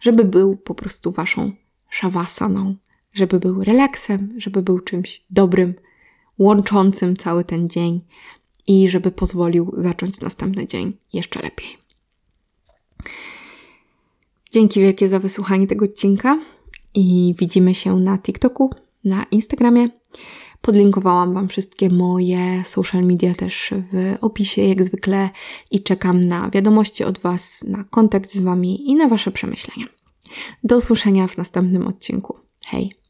żeby 0.00 0.24
był 0.24 0.56
po 0.56 0.74
prostu 0.74 1.12
Waszą 1.12 1.52
szawasaną, 1.96 2.74
żeby 3.12 3.40
był 3.40 3.64
relaksem, 3.64 4.34
żeby 4.36 4.62
był 4.62 4.80
czymś 4.80 5.24
dobrym, 5.30 5.74
łączącym 6.38 7.16
cały 7.16 7.44
ten 7.44 7.68
dzień 7.68 8.00
i 8.66 8.88
żeby 8.88 9.10
pozwolił 9.10 9.74
zacząć 9.78 10.20
następny 10.20 10.66
dzień 10.66 10.92
jeszcze 11.12 11.42
lepiej. 11.42 11.78
Dzięki 14.52 14.80
wielkie 14.80 15.08
za 15.08 15.18
wysłuchanie 15.18 15.66
tego 15.66 15.84
odcinka 15.84 16.38
i 16.94 17.34
widzimy 17.38 17.74
się 17.74 17.96
na 17.96 18.18
TikToku, 18.18 18.70
na 19.04 19.24
Instagramie. 19.30 19.88
Podlinkowałam 20.60 21.34
Wam 21.34 21.48
wszystkie 21.48 21.90
moje 21.90 22.64
social 22.64 23.04
media 23.04 23.34
też 23.34 23.74
w 23.92 24.16
opisie, 24.20 24.62
jak 24.62 24.84
zwykle, 24.84 25.30
i 25.70 25.82
czekam 25.82 26.20
na 26.24 26.50
wiadomości 26.50 27.04
od 27.04 27.18
Was, 27.18 27.64
na 27.68 27.84
kontakt 27.84 28.32
z 28.32 28.40
Wami 28.40 28.90
i 28.90 28.94
na 28.94 29.08
Wasze 29.08 29.30
przemyślenia. 29.30 29.95
Do 30.64 30.76
usłyszenia 30.76 31.26
w 31.26 31.36
następnym 31.36 31.86
odcinku. 31.86 32.38
Hej! 32.66 33.05